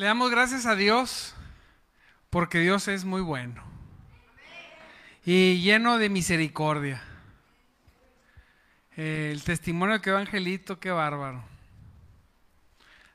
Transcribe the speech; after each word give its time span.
Le 0.00 0.06
damos 0.06 0.30
gracias 0.30 0.64
a 0.64 0.76
Dios 0.76 1.34
porque 2.30 2.58
Dios 2.58 2.88
es 2.88 3.04
muy 3.04 3.20
bueno 3.20 3.62
y 5.26 5.60
lleno 5.60 5.98
de 5.98 6.08
misericordia. 6.08 7.02
El 8.96 9.44
testimonio 9.44 10.00
que 10.00 10.10
va 10.10 10.20
Angelito, 10.20 10.80
qué 10.80 10.90
bárbaro. 10.90 11.44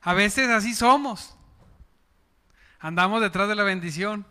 A 0.00 0.14
veces 0.14 0.48
así 0.48 0.76
somos. 0.76 1.36
Andamos 2.78 3.20
detrás 3.20 3.48
de 3.48 3.56
la 3.56 3.64
bendición 3.64 4.24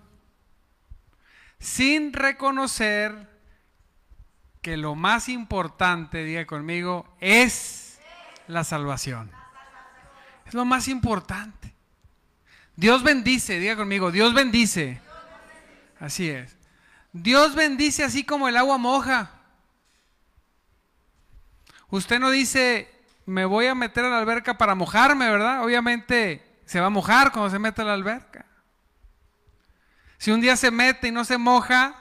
sin 1.59 2.13
reconocer 2.13 3.29
que 4.61 4.77
lo 4.77 4.95
más 4.95 5.27
importante, 5.27 6.23
diga 6.23 6.45
conmigo, 6.45 7.17
es 7.19 7.99
la 8.47 8.63
salvación. 8.63 9.29
Es 10.45 10.53
lo 10.53 10.63
más 10.63 10.87
importante. 10.87 11.74
Dios 12.75 13.03
bendice, 13.03 13.59
diga 13.59 13.75
conmigo, 13.75 14.11
Dios 14.11 14.33
bendice. 14.33 15.01
Así 15.99 16.29
es. 16.29 16.57
Dios 17.13 17.55
bendice 17.55 18.03
así 18.03 18.23
como 18.25 18.47
el 18.47 18.57
agua 18.57 18.77
moja. 18.77 19.31
Usted 21.89 22.19
no 22.19 22.29
dice, 22.29 22.89
me 23.25 23.45
voy 23.45 23.67
a 23.67 23.75
meter 23.75 24.03
a 24.03 24.09
la 24.09 24.19
alberca 24.19 24.57
para 24.57 24.75
mojarme, 24.75 25.29
¿verdad? 25.29 25.63
Obviamente 25.63 26.43
se 26.65 26.79
va 26.79 26.87
a 26.87 26.89
mojar 26.89 27.31
cuando 27.31 27.49
se 27.49 27.59
mete 27.59 27.81
a 27.81 27.85
la 27.85 27.93
alberca. 27.93 28.45
Si 30.17 30.31
un 30.31 30.41
día 30.41 30.57
se 30.57 30.71
mete 30.71 31.07
y 31.07 31.11
no 31.11 31.23
se 31.23 31.37
moja, 31.37 31.95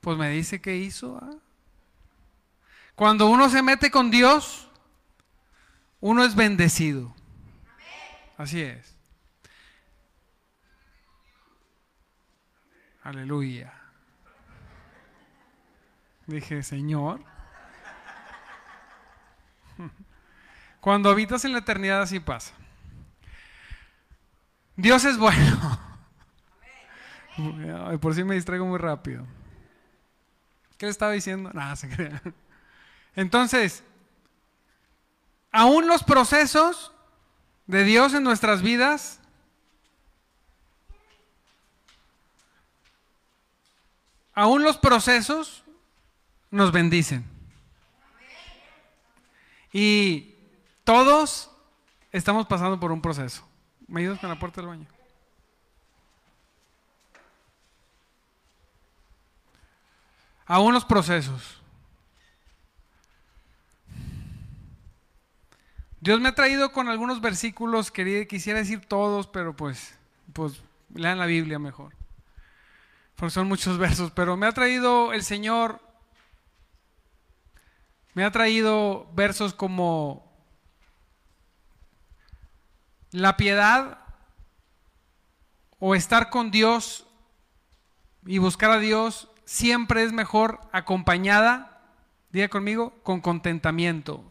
pues 0.00 0.16
me 0.16 0.30
dice 0.30 0.60
qué 0.60 0.76
hizo. 0.76 1.18
¿ah? 1.20 1.30
Cuando 2.94 3.28
uno 3.28 3.48
se 3.48 3.62
mete 3.62 3.90
con 3.90 4.10
Dios, 4.10 4.68
uno 6.00 6.24
es 6.24 6.34
bendecido. 6.34 7.14
Así 8.36 8.60
es. 8.60 8.89
Aleluya. 13.02 13.72
Dije, 16.26 16.62
Señor. 16.62 17.20
Cuando 20.80 21.10
habitas 21.10 21.44
en 21.44 21.52
la 21.52 21.58
eternidad 21.58 22.02
así 22.02 22.20
pasa. 22.20 22.52
Dios 24.76 25.04
es 25.04 25.18
bueno. 25.18 25.78
por 28.00 28.14
si 28.14 28.24
me 28.24 28.34
distraigo 28.34 28.66
muy 28.66 28.78
rápido. 28.78 29.26
¿Qué 30.76 30.86
le 30.86 30.90
estaba 30.90 31.12
diciendo? 31.12 31.50
Nada, 31.54 31.76
se 31.76 31.88
crea. 31.88 32.22
Entonces, 33.14 33.84
aún 35.52 35.86
los 35.86 36.02
procesos 36.02 36.92
de 37.66 37.84
Dios 37.84 38.14
en 38.14 38.24
nuestras 38.24 38.62
vidas 38.62 39.19
aún 44.40 44.62
los 44.62 44.78
procesos 44.78 45.62
nos 46.50 46.72
bendicen. 46.72 47.26
Y 49.70 50.34
todos 50.82 51.50
estamos 52.10 52.46
pasando 52.46 52.80
por 52.80 52.90
un 52.90 53.02
proceso. 53.02 53.46
¿Me 53.86 54.00
ayudas 54.00 54.18
con 54.18 54.30
la 54.30 54.38
puerta 54.38 54.62
del 54.62 54.68
baño? 54.68 54.86
Aún 60.46 60.72
los 60.72 60.86
procesos. 60.86 61.60
Dios 66.00 66.18
me 66.18 66.30
ha 66.30 66.34
traído 66.34 66.72
con 66.72 66.88
algunos 66.88 67.20
versículos, 67.20 67.90
quería, 67.90 68.24
quisiera 68.24 68.58
decir 68.58 68.86
todos, 68.86 69.26
pero 69.26 69.54
pues, 69.54 69.94
pues 70.32 70.62
lean 70.94 71.18
la 71.18 71.26
Biblia 71.26 71.58
mejor. 71.58 71.99
Porque 73.20 73.34
son 73.34 73.48
muchos 73.48 73.76
versos, 73.76 74.10
pero 74.12 74.38
me 74.38 74.46
ha 74.46 74.52
traído 74.52 75.12
el 75.12 75.22
Señor, 75.22 75.78
me 78.14 78.24
ha 78.24 78.30
traído 78.30 79.10
versos 79.12 79.52
como 79.52 80.32
la 83.10 83.36
piedad 83.36 83.98
o 85.78 85.94
estar 85.94 86.30
con 86.30 86.50
Dios 86.50 87.06
y 88.24 88.38
buscar 88.38 88.70
a 88.70 88.78
Dios 88.78 89.28
siempre 89.44 90.02
es 90.02 90.12
mejor 90.12 90.58
acompañada, 90.72 91.78
diga 92.30 92.48
conmigo, 92.48 92.94
con 93.02 93.20
contentamiento. 93.20 94.24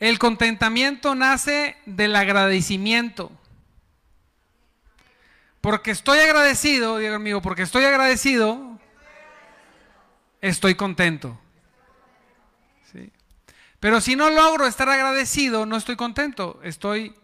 El 0.00 0.18
contentamiento 0.18 1.14
nace 1.14 1.78
del 1.86 2.14
agradecimiento. 2.14 3.32
Porque 5.68 5.90
estoy 5.90 6.18
agradecido, 6.20 6.96
diga 6.96 7.12
conmigo, 7.12 7.42
porque 7.42 7.60
estoy 7.60 7.84
agradecido, 7.84 8.78
estoy 10.40 10.76
contento. 10.76 11.38
Pero 13.78 14.00
si 14.00 14.16
no 14.16 14.30
logro 14.30 14.66
estar 14.66 14.88
agradecido, 14.88 15.66
no 15.66 15.76
estoy 15.76 15.94
contento, 15.94 16.58
estoy 16.62 17.14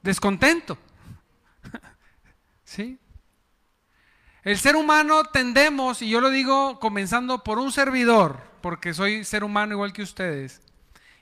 descontento. 0.00 0.78
¿Sí? 2.64 2.98
El 4.42 4.56
ser 4.56 4.74
humano 4.74 5.24
tendemos, 5.24 6.00
y 6.00 6.08
yo 6.08 6.22
lo 6.22 6.30
digo 6.30 6.80
comenzando 6.80 7.44
por 7.44 7.58
un 7.58 7.72
servidor, 7.72 8.40
porque 8.62 8.94
soy 8.94 9.22
ser 9.22 9.44
humano 9.44 9.74
igual 9.74 9.92
que 9.92 10.00
ustedes, 10.00 10.62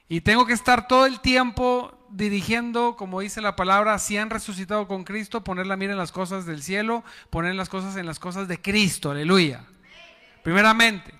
y 0.09 0.21
tengo 0.21 0.47
que 0.47 0.53
estar 0.53 0.87
todo 0.87 1.05
el 1.05 1.19
tiempo 1.19 1.98
dirigiendo, 2.11 2.97
como 2.97 3.21
dice 3.21 3.41
la 3.41 3.57
palabra, 3.57 3.99
si 3.99 4.17
han 4.17 4.31
resucitado 4.31 4.89
con 4.89 5.05
Cristo, 5.05 5.45
poner 5.45 5.67
la 5.67 5.77
mira 5.77 5.93
en 5.93 5.99
las 5.99 6.13
cosas 6.13 6.47
del 6.47 6.63
cielo, 6.63 7.05
poner 7.31 7.55
las 7.55 7.69
cosas 7.69 7.97
en 7.97 8.07
las 8.07 8.19
cosas 8.19 8.49
de 8.49 8.61
Cristo, 8.61 9.11
aleluya. 9.11 9.65
Primeramente. 10.43 11.13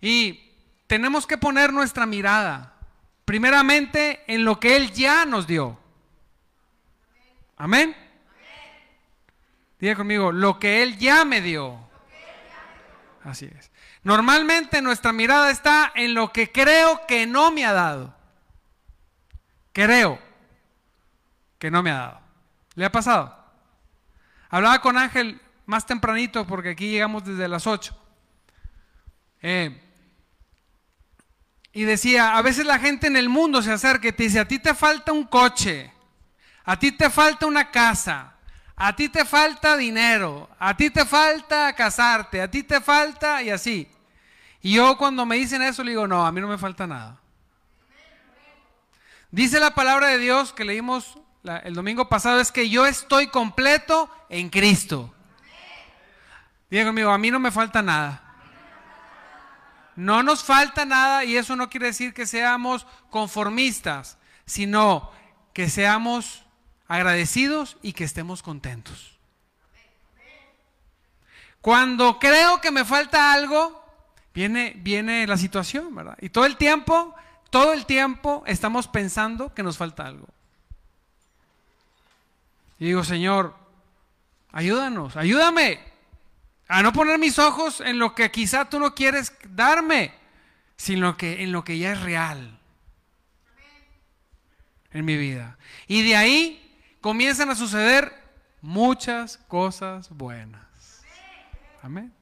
Y 0.00 0.52
tenemos 0.86 1.26
que 1.26 1.38
poner 1.38 1.72
nuestra 1.72 2.06
mirada, 2.06 2.74
primeramente, 3.24 4.22
en 4.26 4.44
lo 4.44 4.58
que 4.58 4.76
Él 4.76 4.92
ya 4.92 5.24
nos 5.26 5.46
dio. 5.46 5.78
Amén. 7.56 7.96
Diga 9.78 9.94
conmigo, 9.94 10.32
lo 10.32 10.58
que 10.58 10.82
Él 10.82 10.98
ya 10.98 11.24
me 11.24 11.40
dio. 11.40 11.78
Así 13.24 13.46
es. 13.46 13.70
Normalmente 14.02 14.80
nuestra 14.80 15.12
mirada 15.12 15.50
está 15.50 15.92
en 15.94 16.14
lo 16.14 16.32
que 16.32 16.50
creo 16.50 17.06
que 17.06 17.26
no 17.26 17.50
me 17.50 17.64
ha 17.64 17.72
dado. 17.72 18.17
Creo 19.78 20.18
que 21.56 21.70
no 21.70 21.84
me 21.84 21.92
ha 21.92 21.98
dado. 21.98 22.20
¿Le 22.74 22.84
ha 22.84 22.90
pasado? 22.90 23.32
Hablaba 24.50 24.80
con 24.80 24.98
Ángel 24.98 25.40
más 25.66 25.86
tempranito 25.86 26.44
porque 26.48 26.70
aquí 26.70 26.90
llegamos 26.90 27.24
desde 27.24 27.46
las 27.46 27.64
8. 27.64 27.96
Eh, 29.40 29.80
y 31.72 31.84
decía, 31.84 32.36
a 32.36 32.42
veces 32.42 32.66
la 32.66 32.80
gente 32.80 33.06
en 33.06 33.16
el 33.16 33.28
mundo 33.28 33.62
se 33.62 33.70
acerca 33.70 34.08
y 34.08 34.12
te 34.12 34.24
dice, 34.24 34.40
a 34.40 34.48
ti 34.48 34.58
te 34.58 34.74
falta 34.74 35.12
un 35.12 35.22
coche, 35.22 35.92
a 36.64 36.76
ti 36.76 36.90
te 36.90 37.08
falta 37.08 37.46
una 37.46 37.70
casa, 37.70 38.34
a 38.74 38.96
ti 38.96 39.08
te 39.08 39.24
falta 39.24 39.76
dinero, 39.76 40.50
a 40.58 40.76
ti 40.76 40.90
te 40.90 41.04
falta 41.04 41.72
casarte, 41.74 42.42
a 42.42 42.50
ti 42.50 42.64
te 42.64 42.80
falta 42.80 43.44
y 43.44 43.50
así. 43.50 43.88
Y 44.60 44.72
yo 44.72 44.98
cuando 44.98 45.24
me 45.24 45.36
dicen 45.36 45.62
eso 45.62 45.84
le 45.84 45.92
digo, 45.92 46.08
no, 46.08 46.26
a 46.26 46.32
mí 46.32 46.40
no 46.40 46.48
me 46.48 46.58
falta 46.58 46.84
nada. 46.84 47.20
Dice 49.30 49.60
la 49.60 49.74
palabra 49.74 50.08
de 50.08 50.18
Dios 50.18 50.52
que 50.52 50.64
leímos 50.64 51.18
el 51.64 51.74
domingo 51.74 52.08
pasado, 52.08 52.40
es 52.40 52.52
que 52.52 52.68
yo 52.68 52.86
estoy 52.86 53.28
completo 53.28 54.10
en 54.28 54.48
Cristo. 54.48 55.14
Diga 56.70 56.86
conmigo, 56.86 57.10
a 57.10 57.18
mí 57.18 57.30
no 57.30 57.38
me 57.38 57.50
falta 57.50 57.82
nada. 57.82 58.22
No 59.96 60.22
nos 60.22 60.44
falta 60.44 60.84
nada 60.84 61.24
y 61.24 61.36
eso 61.36 61.56
no 61.56 61.68
quiere 61.68 61.86
decir 61.86 62.14
que 62.14 62.26
seamos 62.26 62.86
conformistas, 63.10 64.18
sino 64.46 65.10
que 65.52 65.68
seamos 65.68 66.44
agradecidos 66.86 67.76
y 67.82 67.92
que 67.92 68.04
estemos 68.04 68.42
contentos. 68.42 69.18
Cuando 71.60 72.18
creo 72.18 72.60
que 72.60 72.70
me 72.70 72.84
falta 72.84 73.32
algo, 73.32 73.84
viene, 74.32 74.74
viene 74.76 75.26
la 75.26 75.36
situación, 75.36 75.94
¿verdad? 75.94 76.16
Y 76.20 76.28
todo 76.30 76.46
el 76.46 76.56
tiempo, 76.56 77.14
todo 77.50 77.72
el 77.72 77.86
tiempo 77.86 78.42
estamos 78.46 78.88
pensando 78.88 79.54
que 79.54 79.62
nos 79.62 79.76
falta 79.76 80.06
algo. 80.06 80.28
Y 82.78 82.86
digo, 82.86 83.04
Señor, 83.04 83.56
ayúdanos, 84.52 85.16
ayúdame 85.16 85.80
a 86.68 86.82
no 86.82 86.92
poner 86.92 87.18
mis 87.18 87.38
ojos 87.38 87.80
en 87.80 87.98
lo 87.98 88.14
que 88.14 88.30
quizá 88.30 88.66
tú 88.66 88.78
no 88.78 88.94
quieres 88.94 89.32
darme, 89.48 90.14
sino 90.76 91.16
que 91.16 91.42
en 91.42 91.52
lo 91.52 91.64
que 91.64 91.78
ya 91.78 91.92
es 91.92 92.00
real 92.02 92.58
en 94.92 95.04
mi 95.04 95.16
vida. 95.16 95.56
Y 95.86 96.02
de 96.02 96.16
ahí 96.16 96.76
comienzan 97.00 97.50
a 97.50 97.54
suceder 97.54 98.12
muchas 98.60 99.38
cosas 99.48 100.08
buenas. 100.10 100.62
Amén. 101.82 102.12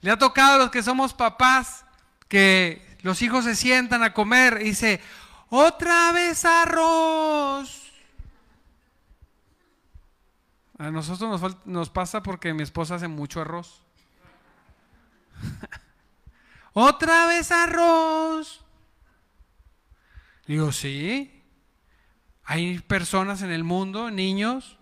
Le 0.00 0.10
ha 0.10 0.18
tocado 0.18 0.54
a 0.54 0.58
los 0.58 0.70
que 0.70 0.82
somos 0.82 1.12
papás 1.12 1.84
que 2.28 2.87
los 3.02 3.22
hijos 3.22 3.44
se 3.44 3.54
sientan 3.54 4.02
a 4.02 4.12
comer 4.12 4.58
y 4.60 4.70
dice, 4.70 5.00
otra 5.48 6.12
vez 6.12 6.44
arroz. 6.44 7.84
A 10.78 10.90
nosotros 10.90 11.40
nos, 11.40 11.66
nos 11.66 11.90
pasa 11.90 12.22
porque 12.22 12.54
mi 12.54 12.62
esposa 12.62 12.96
hace 12.96 13.08
mucho 13.08 13.40
arroz. 13.40 13.82
Otra 16.72 17.26
vez 17.26 17.50
arroz. 17.50 18.64
Digo, 20.46 20.70
sí. 20.70 21.42
Hay 22.44 22.78
personas 22.78 23.42
en 23.42 23.50
el 23.50 23.64
mundo, 23.64 24.10
niños, 24.10 24.78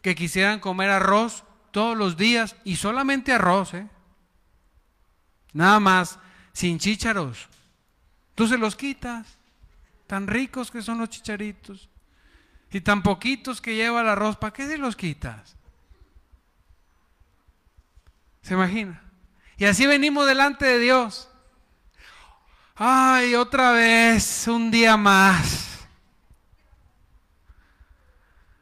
que 0.00 0.14
quisieran 0.14 0.58
comer 0.58 0.90
arroz 0.90 1.44
todos 1.70 1.96
los 1.96 2.16
días 2.16 2.56
y 2.64 2.76
solamente 2.76 3.32
arroz, 3.32 3.74
¿eh? 3.74 3.88
Nada 5.52 5.78
más, 5.80 6.18
sin 6.52 6.78
chícharos. 6.78 7.48
Tú 8.34 8.46
se 8.48 8.58
los 8.58 8.76
quitas. 8.76 9.38
Tan 10.06 10.26
ricos 10.26 10.70
que 10.70 10.82
son 10.82 10.98
los 10.98 11.08
chicharitos. 11.08 11.88
Y 12.70 12.80
tan 12.80 13.02
poquitos 13.02 13.60
que 13.60 13.76
lleva 13.76 14.00
el 14.00 14.08
arroz, 14.08 14.36
¿para 14.36 14.52
qué 14.52 14.66
se 14.66 14.78
los 14.78 14.96
quitas? 14.96 15.56
¿Se 18.42 18.54
imagina? 18.54 19.00
Y 19.56 19.64
así 19.64 19.86
venimos 19.86 20.26
delante 20.26 20.66
de 20.66 20.78
Dios. 20.78 21.30
Ay, 22.74 23.36
otra 23.36 23.70
vez, 23.72 24.48
un 24.48 24.70
día 24.70 24.96
más. 24.96 25.86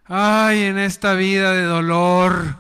Ay, 0.05 0.65
en 0.65 0.79
esta 0.79 1.15
vida 1.15 1.53
de 1.53 1.63
dolor. 1.63 2.59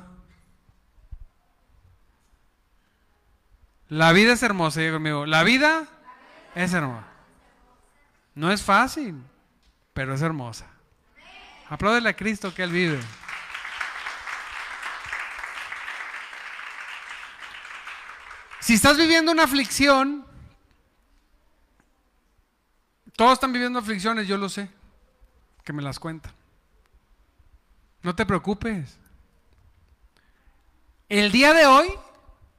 La 3.88 4.12
vida 4.12 4.32
es 4.32 4.42
hermosa, 4.42 4.80
digo 4.80 4.94
conmigo. 4.94 5.26
La 5.26 5.42
vida 5.42 5.86
es 6.54 6.72
hermosa. 6.72 7.06
No 8.34 8.50
es 8.50 8.62
fácil, 8.62 9.22
pero 9.92 10.14
es 10.14 10.22
hermosa. 10.22 10.66
Apláudele 11.68 12.08
a 12.08 12.16
Cristo 12.16 12.54
que 12.54 12.62
Él 12.62 12.72
vive. 12.72 13.00
Si 18.60 18.74
estás 18.74 18.96
viviendo 18.96 19.32
una 19.32 19.44
aflicción, 19.44 20.24
todos 23.16 23.34
están 23.34 23.52
viviendo 23.52 23.78
aflicciones, 23.78 24.28
yo 24.28 24.36
lo 24.36 24.48
sé, 24.48 24.70
que 25.64 25.72
me 25.72 25.82
las 25.82 25.98
cuentan. 25.98 26.32
No 28.02 28.14
te 28.14 28.24
preocupes. 28.24 28.98
El 31.08 31.32
día 31.32 31.52
de 31.54 31.66
hoy 31.66 31.88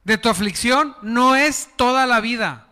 de 0.04 0.18
tu 0.18 0.28
aflicción 0.28 0.96
no 1.02 1.34
es 1.36 1.70
toda 1.76 2.06
la 2.06 2.20
vida. 2.20 2.68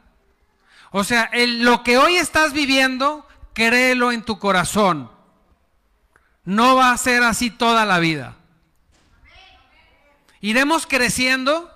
O 0.93 1.05
sea, 1.05 1.31
lo 1.35 1.83
que 1.83 1.97
hoy 1.97 2.17
estás 2.17 2.53
viviendo, 2.53 3.27
créelo 3.55 4.13
en 4.13 4.23
tu 4.23 4.39
corazón. 4.39 5.11
No 6.45 6.77
va 6.77 6.93
a 6.93 6.99
ser 6.99 7.23
así 7.23 7.51
toda 7.51 7.87
la 7.87 7.99
vida. 7.99 8.37
Iremos 10.41 10.87
creciendo, 10.87 11.71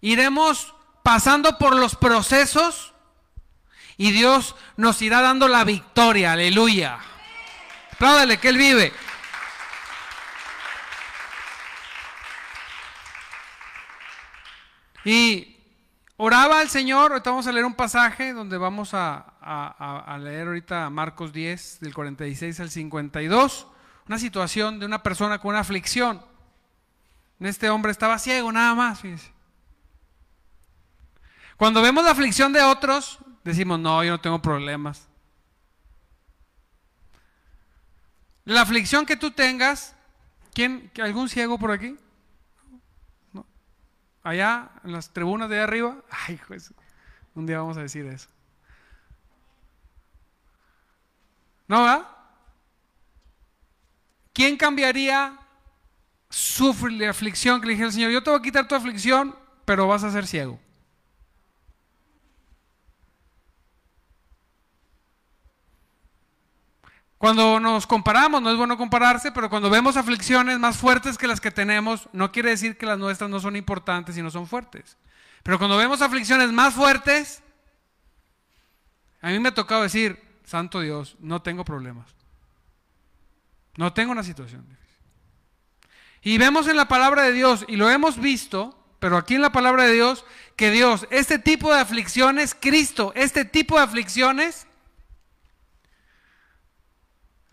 iremos 0.00 0.74
pasando 1.02 1.58
por 1.58 1.76
los 1.76 1.96
procesos 1.96 2.94
y 3.98 4.10
Dios 4.12 4.56
nos 4.76 5.02
irá 5.02 5.20
dando 5.20 5.48
la 5.48 5.64
victoria. 5.64 6.32
Aleluya. 6.32 6.98
Apláudale 7.92 8.38
que 8.38 8.48
Él 8.48 8.56
vive. 8.56 8.92
Y 15.04 15.53
oraba 16.16 16.60
al 16.60 16.68
Señor, 16.68 17.12
ahorita 17.12 17.30
vamos 17.30 17.46
a 17.46 17.52
leer 17.52 17.64
un 17.64 17.74
pasaje 17.74 18.32
donde 18.32 18.58
vamos 18.58 18.94
a, 18.94 19.18
a, 19.40 20.18
leer 20.18 20.46
ahorita 20.48 20.90
Marcos 20.90 21.32
10, 21.32 21.80
del 21.80 21.94
46 21.94 22.60
al 22.60 22.70
52, 22.70 23.66
una 24.06 24.18
situación 24.18 24.78
de 24.78 24.86
una 24.86 25.02
persona 25.02 25.38
con 25.38 25.50
una 25.50 25.60
aflicción. 25.60 26.22
Este 27.40 27.68
hombre 27.68 27.92
estaba 27.92 28.18
ciego 28.18 28.50
nada 28.52 28.74
más, 28.74 29.02
Cuando 31.56 31.82
vemos 31.82 32.04
la 32.04 32.12
aflicción 32.12 32.52
de 32.52 32.62
otros, 32.62 33.18
decimos, 33.42 33.78
no, 33.78 34.02
yo 34.02 34.12
no 34.12 34.20
tengo 34.20 34.40
problemas. 34.40 35.08
La 38.44 38.60
aflicción 38.60 39.06
que 39.06 39.16
tú 39.16 39.30
tengas, 39.30 39.94
¿quién, 40.52 40.90
¿algún 41.02 41.28
ciego 41.28 41.58
por 41.58 41.70
aquí? 41.70 41.96
Allá 44.24 44.70
en 44.82 44.92
las 44.92 45.10
tribunas 45.10 45.48
de 45.48 45.60
arriba. 45.60 45.98
Ay, 46.10 46.40
pues, 46.48 46.74
un 47.34 47.46
día 47.46 47.58
vamos 47.58 47.76
a 47.76 47.82
decir 47.82 48.04
eso. 48.06 48.28
¿No 51.68 51.82
va? 51.82 52.10
¿Quién 54.32 54.56
cambiaría 54.56 55.38
su 56.28 56.74
aflicción 57.08 57.60
que 57.60 57.68
le 57.68 57.72
dije 57.74 57.84
al 57.84 57.92
Señor? 57.92 58.10
Yo 58.10 58.22
te 58.22 58.30
voy 58.30 58.40
a 58.40 58.42
quitar 58.42 58.66
tu 58.66 58.74
aflicción, 58.74 59.36
pero 59.64 59.86
vas 59.86 60.02
a 60.02 60.10
ser 60.10 60.26
ciego. 60.26 60.58
Cuando 67.24 67.58
nos 67.58 67.86
comparamos, 67.86 68.42
no 68.42 68.50
es 68.50 68.58
bueno 68.58 68.76
compararse, 68.76 69.32
pero 69.32 69.48
cuando 69.48 69.70
vemos 69.70 69.96
aflicciones 69.96 70.58
más 70.58 70.76
fuertes 70.76 71.16
que 71.16 71.26
las 71.26 71.40
que 71.40 71.50
tenemos, 71.50 72.06
no 72.12 72.30
quiere 72.30 72.50
decir 72.50 72.76
que 72.76 72.84
las 72.84 72.98
nuestras 72.98 73.30
no 73.30 73.40
son 73.40 73.56
importantes 73.56 74.18
y 74.18 74.22
no 74.22 74.30
son 74.30 74.46
fuertes. 74.46 74.98
Pero 75.42 75.56
cuando 75.56 75.78
vemos 75.78 76.02
aflicciones 76.02 76.52
más 76.52 76.74
fuertes, 76.74 77.42
a 79.22 79.30
mí 79.30 79.38
me 79.38 79.48
ha 79.48 79.54
tocado 79.54 79.84
decir, 79.84 80.22
Santo 80.44 80.80
Dios, 80.80 81.16
no 81.18 81.40
tengo 81.40 81.64
problemas. 81.64 82.14
No 83.78 83.94
tengo 83.94 84.12
una 84.12 84.22
situación 84.22 84.68
difícil. 84.68 85.00
Y 86.20 86.36
vemos 86.36 86.68
en 86.68 86.76
la 86.76 86.88
palabra 86.88 87.22
de 87.22 87.32
Dios, 87.32 87.64
y 87.68 87.76
lo 87.76 87.88
hemos 87.88 88.20
visto, 88.20 88.78
pero 88.98 89.16
aquí 89.16 89.34
en 89.34 89.40
la 89.40 89.50
palabra 89.50 89.84
de 89.84 89.94
Dios, 89.94 90.26
que 90.56 90.70
Dios, 90.70 91.06
este 91.10 91.38
tipo 91.38 91.72
de 91.72 91.80
aflicciones, 91.80 92.54
Cristo, 92.54 93.14
este 93.16 93.46
tipo 93.46 93.76
de 93.76 93.84
aflicciones, 93.84 94.66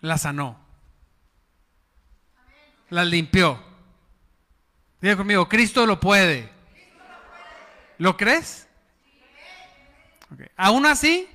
la 0.01 0.17
sanó. 0.17 0.59
La 2.89 3.05
limpió. 3.05 3.63
Diga 4.99 5.15
conmigo, 5.15 5.47
Cristo 5.47 5.85
lo 5.85 5.99
puede. 5.99 6.51
¿Lo 7.97 8.17
crees? 8.17 8.67
Aún 10.57 10.85
así, 10.85 11.27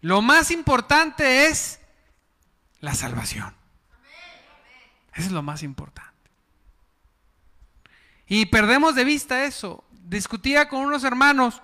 lo 0.00 0.22
más 0.22 0.50
importante 0.50 1.46
es 1.46 1.80
la 2.80 2.94
salvación. 2.94 3.54
Eso 5.14 5.26
es 5.26 5.32
lo 5.32 5.42
más 5.42 5.62
importante. 5.62 6.12
Y 8.26 8.46
perdemos 8.46 8.94
de 8.94 9.04
vista 9.04 9.44
eso. 9.44 9.84
Discutía 9.90 10.68
con 10.68 10.80
unos 10.82 11.04
hermanos. 11.04 11.62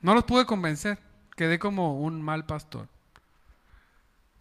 No 0.00 0.14
los 0.14 0.24
pude 0.24 0.46
convencer. 0.46 0.98
Quedé 1.36 1.58
como 1.58 2.00
un 2.00 2.22
mal 2.22 2.46
pastor. 2.46 2.88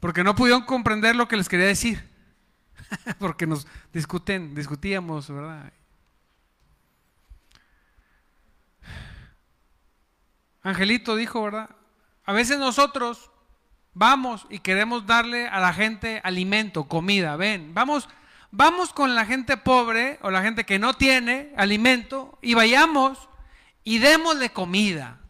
Porque 0.01 0.23
no 0.23 0.35
pudieron 0.35 0.63
comprender 0.63 1.15
lo 1.15 1.29
que 1.29 1.37
les 1.37 1.47
quería 1.47 1.67
decir. 1.67 2.09
Porque 3.19 3.47
nos 3.47 3.65
discuten, 3.93 4.53
discutíamos, 4.53 5.29
¿verdad? 5.29 5.71
Angelito 10.63 11.15
dijo, 11.15 11.43
¿verdad? 11.43 11.69
A 12.25 12.33
veces 12.33 12.57
nosotros 12.57 13.31
vamos 13.93 14.47
y 14.49 14.59
queremos 14.59 15.05
darle 15.05 15.47
a 15.47 15.59
la 15.59 15.71
gente 15.71 16.19
alimento, 16.23 16.85
comida. 16.85 17.35
Ven, 17.35 17.73
vamos, 17.73 18.09
vamos 18.49 18.93
con 18.93 19.13
la 19.13 19.25
gente 19.25 19.55
pobre 19.55 20.17
o 20.23 20.31
la 20.31 20.41
gente 20.41 20.65
que 20.65 20.79
no 20.79 20.95
tiene 20.95 21.53
alimento 21.57 22.39
y 22.41 22.55
vayamos 22.55 23.29
y 23.83 23.99
démosle 23.99 24.49
comida. 24.49 25.20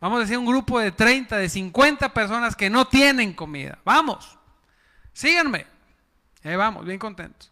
Vamos 0.00 0.18
a 0.18 0.20
decir 0.22 0.38
un 0.38 0.46
grupo 0.46 0.78
de 0.78 0.92
30, 0.92 1.36
de 1.36 1.48
50 1.48 2.14
personas 2.14 2.54
que 2.54 2.70
no 2.70 2.86
tienen 2.86 3.32
comida. 3.32 3.78
Vamos, 3.84 4.38
síganme. 5.12 5.66
Ahí 6.44 6.54
vamos, 6.54 6.84
bien 6.84 6.98
contentos. 6.98 7.50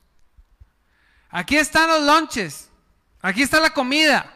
Aquí 1.31 1.57
están 1.57 1.89
los 1.89 2.03
lunches. 2.03 2.71
Aquí 3.21 3.43
está 3.43 3.59
la 3.61 3.71
comida. 3.71 4.33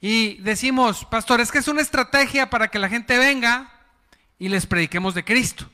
Y 0.00 0.34
decimos, 0.38 1.04
pastor, 1.04 1.40
es 1.40 1.50
que 1.50 1.58
es 1.58 1.68
una 1.68 1.82
estrategia 1.82 2.48
para 2.48 2.68
que 2.68 2.78
la 2.78 2.88
gente 2.88 3.18
venga 3.18 3.72
y 4.38 4.48
les 4.48 4.66
prediquemos 4.66 5.14
de 5.14 5.24
Cristo. 5.24 5.68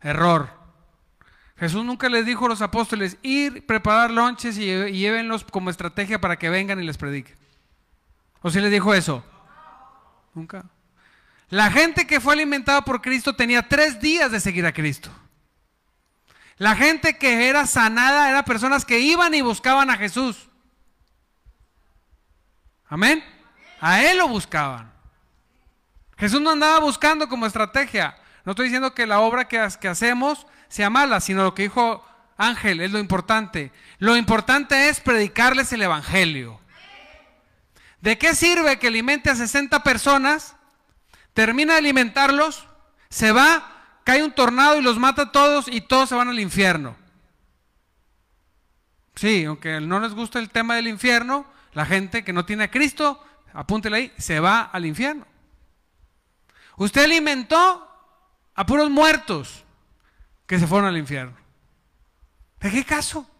Error. 0.00 0.50
Jesús 1.56 1.84
nunca 1.84 2.08
les 2.08 2.26
dijo 2.26 2.46
a 2.46 2.48
los 2.48 2.60
apóstoles, 2.60 3.16
ir, 3.22 3.64
preparar 3.64 4.10
lunches 4.10 4.58
y, 4.58 4.64
y 4.64 4.98
llévenlos 4.98 5.44
como 5.44 5.70
estrategia 5.70 6.20
para 6.20 6.36
que 6.36 6.50
vengan 6.50 6.82
y 6.82 6.84
les 6.84 6.98
prediquen. 6.98 7.41
¿O 8.42 8.50
si 8.50 8.60
le 8.60 8.70
dijo 8.70 8.92
eso? 8.92 9.24
Nunca. 10.34 10.64
La 11.48 11.70
gente 11.70 12.06
que 12.06 12.20
fue 12.20 12.34
alimentada 12.34 12.82
por 12.82 13.02
Cristo 13.02 13.36
tenía 13.36 13.68
tres 13.68 14.00
días 14.00 14.32
de 14.32 14.40
seguir 14.40 14.64
a 14.66 14.72
Cristo. 14.72 15.10
La 16.56 16.74
gente 16.74 17.18
que 17.18 17.48
era 17.48 17.66
sanada 17.66 18.30
eran 18.30 18.44
personas 18.44 18.84
que 18.84 19.00
iban 19.00 19.34
y 19.34 19.42
buscaban 19.42 19.90
a 19.90 19.96
Jesús. 19.96 20.48
Amén. 22.88 23.22
A 23.80 24.02
Él 24.02 24.18
lo 24.18 24.28
buscaban. 24.28 24.92
Jesús 26.16 26.40
no 26.40 26.50
andaba 26.50 26.78
buscando 26.78 27.28
como 27.28 27.46
estrategia. 27.46 28.16
No 28.44 28.52
estoy 28.52 28.66
diciendo 28.66 28.94
que 28.94 29.06
la 29.06 29.20
obra 29.20 29.48
que, 29.48 29.68
que 29.80 29.88
hacemos 29.88 30.46
sea 30.68 30.88
mala, 30.88 31.20
sino 31.20 31.42
lo 31.42 31.54
que 31.54 31.64
dijo 31.64 32.04
Ángel, 32.38 32.80
es 32.80 32.92
lo 32.92 32.98
importante. 32.98 33.72
Lo 33.98 34.16
importante 34.16 34.88
es 34.88 35.00
predicarles 35.00 35.72
el 35.72 35.82
Evangelio. 35.82 36.61
¿De 38.02 38.18
qué 38.18 38.34
sirve 38.34 38.80
que 38.80 38.88
alimente 38.88 39.30
a 39.30 39.36
60 39.36 39.84
personas? 39.84 40.56
Termina 41.34 41.74
de 41.74 41.78
alimentarlos, 41.78 42.66
se 43.08 43.30
va, 43.30 44.00
cae 44.02 44.24
un 44.24 44.32
tornado 44.32 44.76
y 44.76 44.82
los 44.82 44.98
mata 44.98 45.22
a 45.22 45.32
todos 45.32 45.68
y 45.68 45.80
todos 45.82 46.08
se 46.08 46.16
van 46.16 46.28
al 46.28 46.40
infierno. 46.40 46.96
Sí, 49.14 49.44
aunque 49.44 49.80
no 49.80 50.00
les 50.00 50.14
gusta 50.14 50.40
el 50.40 50.50
tema 50.50 50.74
del 50.74 50.88
infierno, 50.88 51.46
la 51.74 51.86
gente 51.86 52.24
que 52.24 52.32
no 52.32 52.44
tiene 52.44 52.64
a 52.64 52.70
Cristo, 52.72 53.24
apúntele 53.54 53.96
ahí, 53.96 54.12
se 54.18 54.40
va 54.40 54.62
al 54.62 54.84
infierno. 54.84 55.24
Usted 56.76 57.04
alimentó 57.04 57.88
a 58.56 58.66
puros 58.66 58.90
muertos 58.90 59.64
que 60.48 60.58
se 60.58 60.66
fueron 60.66 60.88
al 60.88 60.98
infierno. 60.98 61.36
¿De 62.58 62.68
qué 62.68 62.84
caso? 62.84 63.30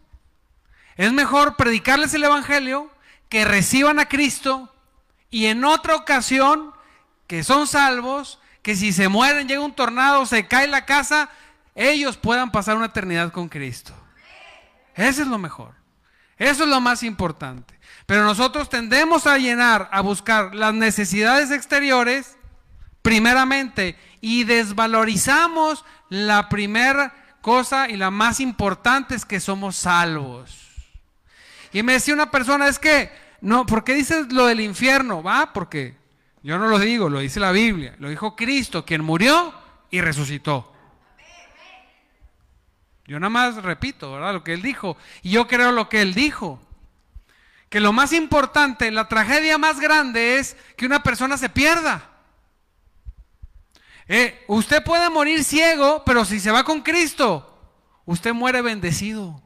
Es 0.95 1.13
mejor 1.13 1.57
predicarles 1.57 2.15
el 2.15 2.23
Evangelio, 2.23 2.92
que 3.33 3.47
reciban 3.47 3.99
a 3.99 4.11
Cristo 4.11 4.71
y 5.31 5.47
en 5.47 5.65
otra 5.65 5.97
ocasión 5.97 6.75
que 7.27 7.43
son 7.43 7.67
salvos, 7.67 8.39
que 8.61 8.77
si 8.77 8.93
se 8.93 9.09
mueren, 9.09 9.49
llega 9.49 9.63
un 9.63 9.75
tornado, 9.75 10.27
se 10.27 10.47
cae 10.47 10.69
la 10.69 10.85
casa, 10.85 11.31
ellos 11.75 12.19
puedan 12.19 12.53
pasar 12.53 12.77
una 12.77 12.87
eternidad 12.87 13.33
con 13.33 13.49
Cristo. 13.49 13.95
Eso 14.95 15.23
es 15.23 15.29
lo 15.29 15.39
mejor. 15.39 15.73
Eso 16.37 16.65
es 16.65 16.69
lo 16.69 16.83
más 16.83 17.03
importante. 17.03 17.81
Pero 18.05 18.23
nosotros 18.25 18.69
tendemos 18.69 19.27
a 19.27 19.39
llenar, 19.39 19.89
a 19.93 20.03
buscar 20.03 20.55
las 20.55 20.75
necesidades 20.75 21.51
exteriores, 21.51 22.37
primeramente, 23.01 23.99
y 24.21 24.45
desvalorizamos 24.45 25.87
la 26.11 26.51
primera 26.51 27.15
cosa 27.41 27.89
y 27.89 27.97
la 27.97 28.11
más 28.11 28.41
importante 28.41 29.15
es 29.15 29.25
que 29.25 29.41
somos 29.41 29.75
salvos. 29.77 30.59
Y 31.73 31.83
me 31.83 31.95
decía 31.95 32.13
una 32.13 32.31
persona, 32.31 32.69
es 32.69 32.79
que, 32.79 33.22
no, 33.43 33.67
¿por 33.67 33.83
qué 33.83 33.95
dices 33.95 34.33
lo 34.33 34.47
del 34.47 34.61
infierno? 34.61 35.21
Va, 35.21 35.53
porque 35.53 35.97
yo 36.45 36.59
no 36.59 36.69
lo 36.69 36.79
digo, 36.79 37.09
lo 37.09 37.19
dice 37.19 37.41
la 37.41 37.51
Biblia, 37.51 37.97
lo 37.99 38.09
dijo 38.09 38.37
Cristo, 38.37 38.85
quien 38.85 39.03
murió 39.03 39.53
y 39.91 40.01
resucitó. 40.01 40.73
Yo 43.05 43.19
nada 43.19 43.31
más 43.31 43.57
repito, 43.63 44.13
¿verdad? 44.13 44.33
Lo 44.33 44.45
que 44.45 44.53
él 44.55 44.63
dijo. 44.63 44.97
Y 45.23 45.31
yo 45.31 45.49
creo 45.49 45.73
lo 45.73 45.89
que 45.89 46.03
él 46.03 46.15
dijo. 46.15 46.61
Que 47.69 47.81
lo 47.81 47.93
más 47.93 48.13
importante, 48.13 48.93
la 48.93 49.09
tragedia 49.09 49.59
más 49.59 49.81
grande 49.81 50.39
es 50.39 50.57
que 50.77 50.87
una 50.87 51.03
persona 51.03 51.37
se 51.37 51.49
pierda. 51.49 52.11
Eh, 54.07 54.45
usted 54.47 54.85
puede 54.85 55.11
morir 55.11 55.43
ciego, 55.43 56.05
pero 56.07 56.25
si 56.25 56.39
se 56.39 56.53
va 56.53 56.63
con 56.63 56.81
Cristo, 56.81 57.59
usted 58.05 58.33
muere 58.33 58.63
bendecido. 58.63 59.43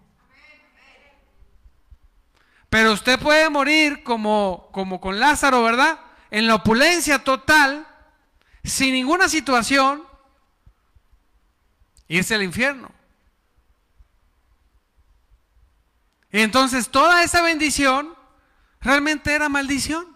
Pero 2.76 2.92
usted 2.92 3.18
puede 3.18 3.48
morir 3.48 4.02
como, 4.02 4.68
como 4.70 5.00
con 5.00 5.18
Lázaro, 5.18 5.62
¿verdad? 5.62 5.98
En 6.30 6.46
la 6.46 6.56
opulencia 6.56 7.24
total, 7.24 7.86
sin 8.62 8.92
ninguna 8.92 9.30
situación, 9.30 10.02
irse 12.06 12.34
al 12.34 12.42
infierno. 12.42 12.90
Y 16.30 16.40
entonces 16.40 16.90
toda 16.90 17.22
esa 17.22 17.40
bendición 17.40 18.14
realmente 18.82 19.34
era 19.34 19.48
maldición. 19.48 20.14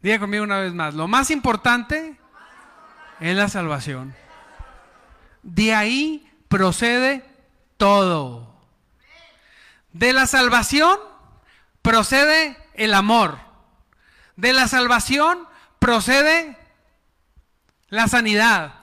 Diga 0.00 0.20
conmigo 0.20 0.42
una 0.42 0.60
vez 0.60 0.72
más, 0.72 0.94
lo 0.94 1.06
más 1.06 1.30
importante 1.30 2.18
es 3.20 3.36
la 3.36 3.50
salvación. 3.50 4.16
De 5.42 5.74
ahí 5.74 6.32
procede 6.48 7.30
todo. 7.76 8.47
De 9.92 10.12
la 10.12 10.26
salvación 10.26 10.98
procede 11.82 12.56
el 12.74 12.94
amor. 12.94 13.38
De 14.36 14.52
la 14.52 14.68
salvación 14.68 15.48
procede 15.78 16.56
la 17.88 18.08
sanidad. 18.08 18.74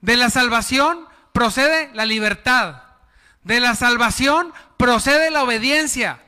De 0.00 0.16
la 0.16 0.30
salvación 0.30 1.06
procede 1.32 1.90
la 1.94 2.04
libertad. 2.04 2.82
De 3.42 3.60
la 3.60 3.74
salvación 3.74 4.52
procede 4.76 5.30
la 5.30 5.42
obediencia. 5.42 6.22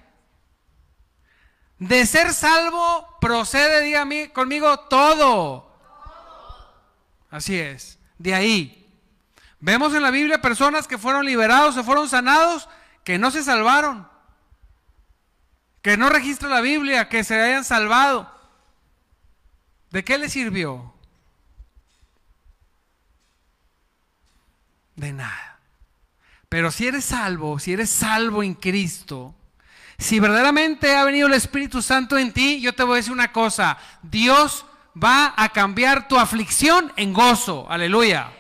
De 1.79 2.07
ser 2.07 2.33
salvo 2.33 3.19
procede, 3.21 3.83
diga 3.83 4.07
conmigo, 4.33 4.79
todo. 4.81 5.77
Así 7.31 7.59
es. 7.59 7.99
De 8.19 8.35
ahí. 8.35 8.81
Vemos 9.61 9.95
en 9.95 10.03
la 10.03 10.11
Biblia 10.11 10.41
personas 10.41 10.87
que 10.87 10.99
fueron 10.99 11.27
liberados, 11.27 11.75
se 11.75 11.83
fueron 11.83 12.09
sanados, 12.09 12.69
que 13.03 13.19
no 13.19 13.31
se 13.31 13.43
salvaron. 13.43 14.09
Que 15.85 15.99
no 15.99 16.09
registra 16.09 16.49
la 16.49 16.63
Biblia, 16.63 17.11
que 17.11 17.25
se 17.25 17.39
hayan 17.39 17.63
salvado. 17.63 18.35
¿De 19.91 20.03
qué 20.03 20.17
le 20.17 20.31
sirvió? 20.31 20.95
De 24.97 25.13
nada. 25.13 25.59
Pero 26.49 26.71
si 26.71 26.87
eres 26.87 27.05
salvo, 27.05 27.59
si 27.59 27.75
eres 27.75 27.91
salvo 27.91 28.43
en 28.43 28.55
Cristo, 28.55 29.35
si 29.99 30.21
verdaderamente 30.21 30.97
ha 30.97 31.05
venido 31.05 31.27
el 31.27 31.35
Espíritu 31.35 31.83
Santo 31.83 32.17
en 32.17 32.33
ti, 32.33 32.63
yo 32.63 32.75
te 32.75 32.83
voy 32.83 32.95
a 32.95 32.97
decir 32.97 33.13
una 33.13 33.31
cosa, 33.31 33.77
Dios 34.01 34.65
va 34.97 35.35
a 35.37 35.51
cambiar 35.51 36.09
tu 36.09 36.19
aflicción 36.19 36.95
en 36.97 37.13
gozo, 37.13 37.71
aleluya. 37.71 38.33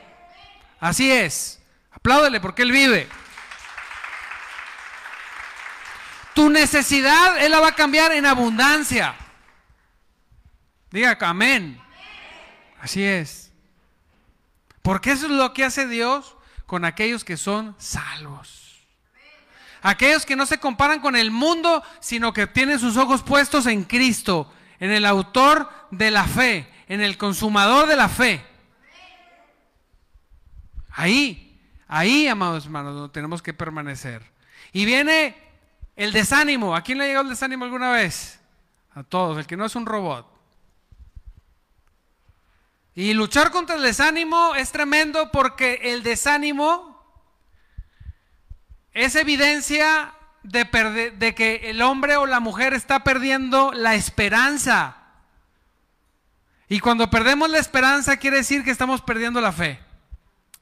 Así 0.80 1.12
es, 1.12 1.60
apláudele 1.92 2.40
porque 2.40 2.62
Él 2.62 2.72
vive. 2.72 3.06
Tu 6.35 6.50
necesidad 6.50 7.43
Él 7.43 7.53
la 7.53 7.61
va 7.61 7.69
a 7.69 7.75
cambiar 7.75 8.12
en 8.12 8.26
abundancia. 8.26 9.14
Diga 10.91 11.17
amén. 11.21 11.81
Así 12.81 13.03
es. 13.03 13.53
Porque 14.83 15.12
eso 15.12 15.26
es 15.26 15.33
lo 15.33 15.55
que 15.55 15.64
hace 15.64 15.88
Dios 15.88 16.37
con 16.67 16.85
aquellos 16.85 17.25
que 17.25 17.37
son 17.37 17.75
salvos. 17.79 18.85
Aquellos 19.81 20.26
que 20.26 20.37
no 20.37 20.47
se 20.47 20.59
comparan 20.59 21.00
con 21.00 21.17
el 21.17 21.31
mundo, 21.31 21.83
sino 22.00 22.33
que 22.33 22.47
tienen 22.47 22.79
sus 22.79 22.97
ojos 22.97 23.23
puestos 23.23 23.67
en 23.67 23.85
Cristo, 23.85 24.53
en 24.81 24.91
el 24.91 25.05
autor 25.05 25.71
de 25.91 26.11
la 26.11 26.25
fe, 26.25 26.69
en 26.88 27.00
el 27.00 27.17
consumador 27.17 27.87
de 27.87 27.97
la 27.97 28.09
fe. 28.09 28.45
Ahí, 30.91 31.61
ahí, 31.88 32.29
amados 32.29 32.64
hermanos, 32.64 33.12
tenemos 33.12 33.43
que 33.43 33.53
permanecer. 33.53 34.23
Y 34.73 34.85
viene 34.85 35.43
el 35.96 36.12
desánimo. 36.12 36.74
¿A 36.74 36.82
quién 36.82 36.98
le 36.98 37.04
ha 37.04 37.06
llegado 37.06 37.24
el 37.24 37.30
desánimo 37.30 37.64
alguna 37.64 37.90
vez? 37.90 38.40
A 38.94 39.02
todos, 39.02 39.38
el 39.38 39.46
que 39.46 39.56
no 39.56 39.64
es 39.64 39.74
un 39.76 39.86
robot. 39.86 40.30
Y 42.94 43.12
luchar 43.12 43.50
contra 43.50 43.76
el 43.76 43.82
desánimo 43.82 44.54
es 44.54 44.70
tremendo 44.70 45.32
porque 45.32 45.80
el 45.82 46.02
desánimo 46.04 46.94
es 48.92 49.16
evidencia 49.16 50.14
de, 50.44 51.12
de, 51.16 51.34
que 51.34 51.70
el 51.70 51.82
hombre 51.82 52.16
o 52.16 52.26
la 52.26 52.38
mujer 52.38 52.72
está 52.74 53.02
perdiendo 53.02 53.72
la 53.72 53.96
esperanza. 53.96 54.96
Y 56.68 56.78
cuando 56.78 57.10
perdemos 57.10 57.50
la 57.50 57.58
esperanza 57.58 58.16
quiere 58.16 58.38
decir 58.38 58.62
que 58.62 58.70
estamos 58.70 59.00
perdiendo 59.02 59.40
la 59.40 59.52
fe. 59.52 59.80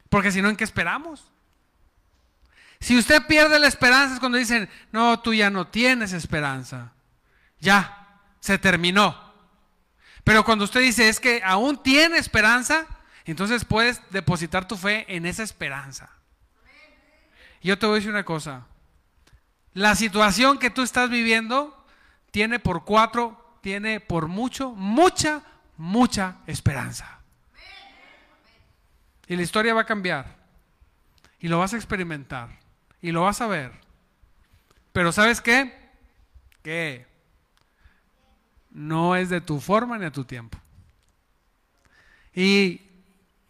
Porque 0.09 0.33
si 0.33 0.41
no, 0.41 0.49
¿en 0.49 0.57
qué 0.57 0.65
esperamos? 0.65 1.32
Si 2.83 2.99
usted 2.99 3.25
pierde 3.29 3.61
la 3.61 3.69
esperanza 3.69 4.15
es 4.15 4.21
cuando 4.21 4.39
dicen, 4.39 4.69
no, 4.91 5.21
tú 5.21 5.33
ya 5.33 5.51
no 5.51 5.69
tienes 5.69 6.13
esperanza. 6.13 6.93
Ya, 7.61 8.19
se 8.41 8.59
terminó. 8.59 9.17
Pero 10.25 10.45
cuando 10.45 10.65
usted 10.65 10.81
dice 10.81 11.09
es 11.09 11.21
que 11.21 11.41
aún 11.45 11.81
tiene 11.81 12.19
esperanza, 12.19 12.89
entonces 13.25 13.65
puedes 13.65 14.03
depositar 14.11 14.67
tu 14.67 14.77
fe 14.77 15.07
en 15.07 15.27
esa 15.27 15.45
esperanza. 15.45 16.11
Yo 17.63 17.79
te 17.79 17.87
voy 17.87 17.95
a 17.95 17.97
decir 17.99 18.11
una 18.11 18.25
cosa. 18.25 18.67
La 19.75 19.95
situación 19.95 20.59
que 20.59 20.71
tú 20.71 20.83
estás 20.83 21.09
viviendo 21.09 21.87
tiene 22.33 22.59
por 22.59 22.85
cuatro, 22.85 23.59
tiene 23.61 24.01
por 24.01 24.27
mucho, 24.27 24.73
mucha, 24.73 25.43
mucha 25.77 26.39
esperanza. 26.49 27.21
Y 29.29 29.37
la 29.37 29.43
historia 29.43 29.73
va 29.73 29.83
a 29.83 29.87
cambiar. 29.87 30.35
Y 31.39 31.47
lo 31.47 31.61
vas 31.61 31.75
a 31.75 31.77
experimentar. 31.77 32.62
Y 33.03 33.11
lo 33.11 33.23
vas 33.23 33.41
a 33.41 33.49
ver. 33.49 33.73
Pero 34.93 35.13
¿sabes 35.13 35.41
qué? 35.41 35.91
Que 36.63 37.07
no 38.71 39.17
es 39.17 39.29
de 39.29 39.41
tu 39.41 39.61
forma 39.61 39.99
ni 39.99 40.07
a 40.07 40.13
tu 40.13 40.25
tiempo. 40.25 40.59
Y 42.35 42.81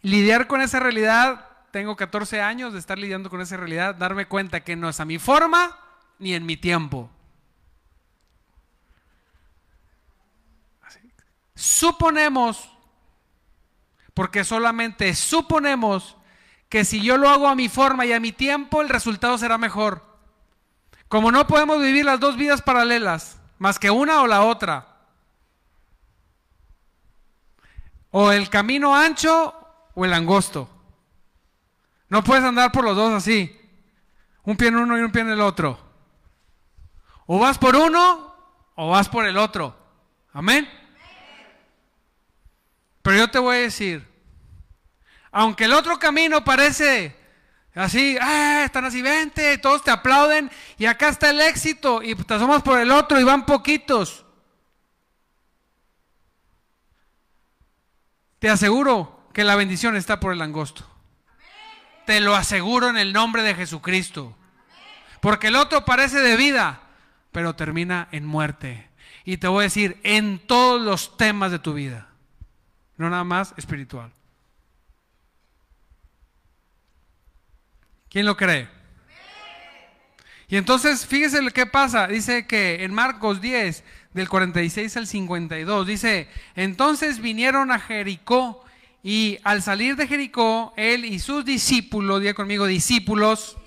lidiar 0.01 0.47
con 0.47 0.61
esa 0.61 0.79
realidad, 0.79 1.47
tengo 1.71 1.95
14 1.95 2.41
años 2.41 2.73
de 2.73 2.79
estar 2.79 2.97
lidiando 2.97 3.29
con 3.29 3.41
esa 3.41 3.55
realidad, 3.55 3.95
darme 3.95 4.25
cuenta 4.25 4.63
que 4.63 4.75
no 4.75 4.89
es 4.89 4.99
a 4.99 5.05
mi 5.05 5.19
forma 5.19 5.77
ni 6.19 6.33
en 6.33 6.45
mi 6.45 6.57
tiempo. 6.57 7.09
Suponemos, 11.55 12.69
porque 14.13 14.43
solamente 14.43 15.13
suponemos 15.15 16.17
que 16.73 16.85
si 16.85 17.03
yo 17.03 17.19
lo 17.19 17.29
hago 17.29 17.47
a 17.47 17.53
mi 17.53 17.69
forma 17.69 18.03
y 18.03 18.13
a 18.13 18.19
mi 18.19 18.31
tiempo, 18.31 18.81
el 18.81 18.89
resultado 18.89 19.37
será 19.37 19.59
mejor. 19.59 20.03
Como 21.07 21.31
no 21.31 21.45
podemos 21.45 21.79
vivir 21.79 22.03
las 22.03 22.19
dos 22.19 22.35
vidas 22.35 22.63
paralelas, 22.63 23.39
más 23.59 23.77
que 23.77 23.91
una 23.91 24.23
o 24.23 24.25
la 24.25 24.41
otra. 24.41 24.87
O 28.09 28.31
el 28.31 28.49
camino 28.49 28.95
ancho 28.95 29.53
o 29.93 30.03
el 30.03 30.13
angosto. 30.15 30.67
No 32.09 32.23
puedes 32.23 32.43
andar 32.43 32.71
por 32.71 32.85
los 32.85 32.95
dos 32.95 33.13
así. 33.13 33.55
Un 34.41 34.57
pie 34.57 34.69
en 34.69 34.77
uno 34.77 34.97
y 34.97 35.01
un 35.01 35.11
pie 35.11 35.21
en 35.21 35.29
el 35.29 35.41
otro. 35.41 35.77
O 37.27 37.37
vas 37.37 37.59
por 37.59 37.75
uno 37.75 38.35
o 38.73 38.89
vas 38.89 39.09
por 39.09 39.27
el 39.27 39.37
otro. 39.37 39.77
Amén. 40.33 40.67
Pero 43.03 43.15
yo 43.15 43.29
te 43.29 43.37
voy 43.37 43.57
a 43.57 43.59
decir, 43.59 44.11
aunque 45.33 45.65
el 45.65 45.73
otro 45.73 45.97
camino 45.97 46.43
parece 46.43 47.15
así, 47.73 48.15
ah, 48.21 48.61
están 48.65 48.85
así, 48.85 49.01
vente, 49.01 49.57
todos 49.57 49.83
te 49.83 49.89
aplauden 49.89 50.49
y 50.77 50.85
acá 50.85 51.09
está 51.09 51.31
el 51.31 51.41
éxito 51.41 52.03
y 52.03 52.13
te 52.13 52.35
asomas 52.35 52.61
por 52.61 52.79
el 52.79 52.91
otro 52.91 53.19
y 53.19 53.23
van 53.23 53.45
poquitos. 53.45 54.25
Te 58.37 58.49
aseguro 58.49 59.27
que 59.33 59.43
la 59.43 59.55
bendición 59.55 59.95
está 59.95 60.19
por 60.19 60.33
el 60.33 60.41
angosto. 60.41 60.87
Te 62.05 62.19
lo 62.19 62.35
aseguro 62.35 62.89
en 62.89 62.97
el 62.97 63.11
nombre 63.11 63.41
de 63.41 63.55
Jesucristo. 63.55 64.37
Porque 65.19 65.47
el 65.47 65.55
otro 65.55 65.85
parece 65.85 66.19
de 66.19 66.35
vida, 66.35 66.81
pero 67.31 67.55
termina 67.55 68.09
en 68.11 68.25
muerte. 68.25 68.89
Y 69.23 69.37
te 69.37 69.47
voy 69.47 69.61
a 69.61 69.63
decir, 69.63 69.99
en 70.03 70.45
todos 70.45 70.81
los 70.81 71.15
temas 71.17 71.51
de 71.51 71.59
tu 71.59 71.73
vida, 71.73 72.09
no 72.97 73.09
nada 73.09 73.23
más 73.23 73.53
espiritual. 73.55 74.11
¿Quién 78.13 78.27
lo 78.27 78.37
cree? 78.37 78.69
Y 80.47 80.55
entonces, 80.55 81.07
fíjese 81.07 81.41
lo 81.41 81.49
que 81.49 81.65
pasa. 81.65 82.05
Dice 82.05 82.45
que 82.45 82.83
en 82.83 82.93
Marcos 82.93 83.41
10, 83.41 83.83
del 84.13 84.29
46 84.29 84.97
al 84.97 85.07
52, 85.07 85.87
dice, 85.87 86.29
entonces 86.53 87.19
vinieron 87.19 87.71
a 87.71 87.79
Jericó 87.79 88.63
y 89.01 89.39
al 89.43 89.63
salir 89.63 89.95
de 89.95 90.05
Jericó, 90.05 90.75
él 90.77 91.05
y 91.05 91.17
sus 91.17 91.43
discípulos, 91.43 92.21
diga 92.21 92.35
conmigo, 92.35 92.67
discípulos, 92.67 93.57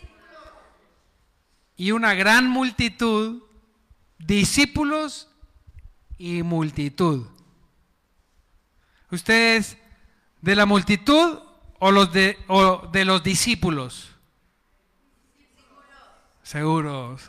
y 1.77 1.91
una 1.91 2.15
gran 2.15 2.49
multitud, 2.49 3.43
discípulos 4.17 5.29
y 6.19 6.45
multitud. 6.45 7.27
¿Ustedes 9.11 9.77
de 10.41 10.55
la 10.55 10.67
multitud 10.67 11.41
o, 11.81 11.91
los 11.91 12.13
de, 12.13 12.39
o 12.47 12.89
de 12.93 13.05
los 13.05 13.25
discípulos? 13.25 14.16
Seguros. 16.47 17.29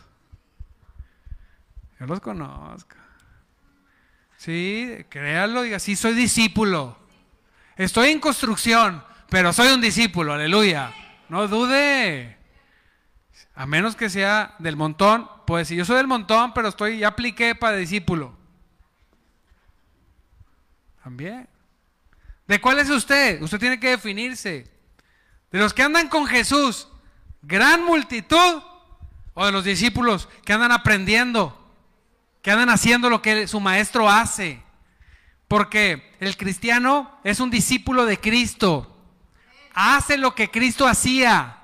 Yo 1.99 2.05
los 2.05 2.19
conozco. 2.19 2.95
Sí, 4.37 4.95
créalo, 5.09 5.63
diga, 5.63 5.79
sí, 5.79 5.95
soy 5.95 6.13
discípulo. 6.13 6.95
Estoy 7.77 8.11
en 8.11 8.19
construcción, 8.19 9.03
pero 9.31 9.51
soy 9.53 9.69
un 9.69 9.81
discípulo, 9.81 10.33
aleluya. 10.33 10.93
No 11.29 11.47
dude. 11.47 12.37
A 13.55 13.65
menos 13.65 13.95
que 13.95 14.11
sea 14.11 14.53
del 14.59 14.75
montón, 14.75 15.27
pues 15.47 15.67
si 15.69 15.75
yo 15.75 15.83
soy 15.83 15.97
del 15.97 16.05
montón, 16.05 16.53
pero 16.53 16.67
estoy, 16.67 16.99
ya 16.99 17.07
apliqué 17.07 17.55
para 17.55 17.75
discípulo. 17.75 18.37
También. 21.03 21.49
¿De 22.45 22.61
cuál 22.61 22.77
es 22.77 22.89
usted? 22.91 23.41
Usted 23.41 23.57
tiene 23.57 23.79
que 23.79 23.89
definirse. 23.89 24.71
De 25.49 25.57
los 25.57 25.73
que 25.73 25.81
andan 25.81 26.07
con 26.07 26.27
Jesús, 26.27 26.87
gran 27.41 27.83
multitud, 27.83 28.61
o 29.39 29.45
de 29.45 29.51
los 29.51 29.63
discípulos 29.63 30.27
que 30.43 30.53
andan 30.53 30.71
aprendiendo, 30.71 31.55
que 32.41 32.49
andan 32.49 32.69
haciendo 32.69 33.07
lo 33.07 33.21
que 33.21 33.47
su 33.47 33.59
maestro 33.59 34.09
hace. 34.09 34.63
Porque 35.47 36.15
el 36.19 36.35
cristiano 36.35 37.19
es 37.23 37.39
un 37.39 37.51
discípulo 37.51 38.07
de 38.07 38.19
Cristo. 38.19 38.97
Hace 39.75 40.17
lo 40.17 40.33
que 40.33 40.49
Cristo 40.49 40.87
hacía. 40.87 41.55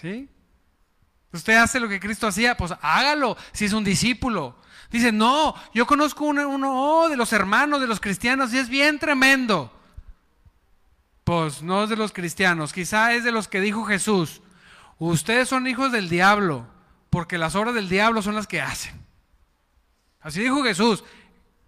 ¿Sí? 0.00 0.28
Usted 1.32 1.56
hace 1.56 1.80
lo 1.80 1.88
que 1.88 1.98
Cristo 1.98 2.28
hacía, 2.28 2.56
pues 2.56 2.72
hágalo 2.80 3.36
si 3.50 3.64
es 3.64 3.72
un 3.72 3.82
discípulo. 3.82 4.54
Dice, 4.92 5.10
no, 5.10 5.56
yo 5.74 5.84
conozco 5.84 6.26
uno, 6.26 6.48
uno 6.48 7.08
de 7.08 7.16
los 7.16 7.32
hermanos 7.32 7.80
de 7.80 7.88
los 7.88 7.98
cristianos 7.98 8.54
y 8.54 8.58
es 8.58 8.68
bien 8.68 9.00
tremendo. 9.00 9.76
Pues 11.24 11.60
no 11.60 11.82
es 11.82 11.90
de 11.90 11.96
los 11.96 12.12
cristianos, 12.12 12.72
quizá 12.72 13.14
es 13.14 13.24
de 13.24 13.32
los 13.32 13.48
que 13.48 13.60
dijo 13.60 13.84
Jesús. 13.84 14.42
Ustedes 14.98 15.48
son 15.48 15.66
hijos 15.66 15.92
del 15.92 16.08
diablo, 16.08 16.66
porque 17.10 17.38
las 17.38 17.54
obras 17.54 17.74
del 17.74 17.88
diablo 17.88 18.22
son 18.22 18.34
las 18.34 18.46
que 18.46 18.60
hacen. 18.60 19.04
Así 20.20 20.40
dijo 20.40 20.62
Jesús, 20.64 21.04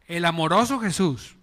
el 0.07 0.25
amoroso 0.25 0.81
Jesús. 0.81 1.37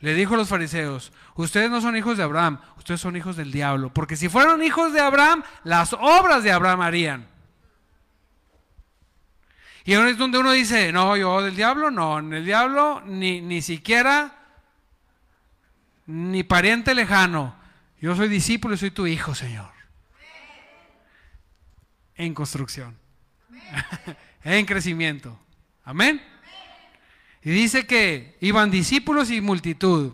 Le 0.00 0.14
dijo 0.14 0.34
a 0.34 0.36
los 0.36 0.48
fariseos, 0.48 1.12
ustedes 1.34 1.70
no 1.70 1.80
son 1.80 1.96
hijos 1.96 2.16
de 2.16 2.22
Abraham, 2.22 2.60
ustedes 2.76 3.00
son 3.00 3.16
hijos 3.16 3.36
del 3.36 3.50
diablo, 3.50 3.92
porque 3.92 4.16
si 4.16 4.28
fueran 4.28 4.62
hijos 4.62 4.92
de 4.92 5.00
Abraham, 5.00 5.42
las 5.64 5.92
obras 5.92 6.44
de 6.44 6.52
Abraham 6.52 6.82
harían. 6.82 7.26
Y 9.84 9.94
ahora 9.94 10.10
es 10.10 10.18
donde 10.18 10.38
uno 10.38 10.52
dice, 10.52 10.92
no, 10.92 11.16
yo 11.16 11.42
del 11.42 11.56
diablo, 11.56 11.90
no, 11.90 12.18
en 12.18 12.32
el 12.32 12.44
diablo 12.44 13.02
ni, 13.06 13.40
ni 13.40 13.62
siquiera, 13.62 14.36
ni 16.06 16.44
pariente 16.44 16.94
lejano. 16.94 17.56
Yo 18.00 18.14
soy 18.14 18.28
discípulo 18.28 18.74
y 18.74 18.78
soy 18.78 18.90
tu 18.90 19.06
hijo, 19.06 19.34
Señor. 19.34 19.77
En 22.18 22.34
construcción. 22.34 22.98
en 24.44 24.66
crecimiento. 24.66 25.38
Amén. 25.84 26.20
Y 27.42 27.50
dice 27.50 27.86
que 27.86 28.36
iban 28.40 28.70
discípulos 28.70 29.30
y 29.30 29.40
multitud. 29.40 30.12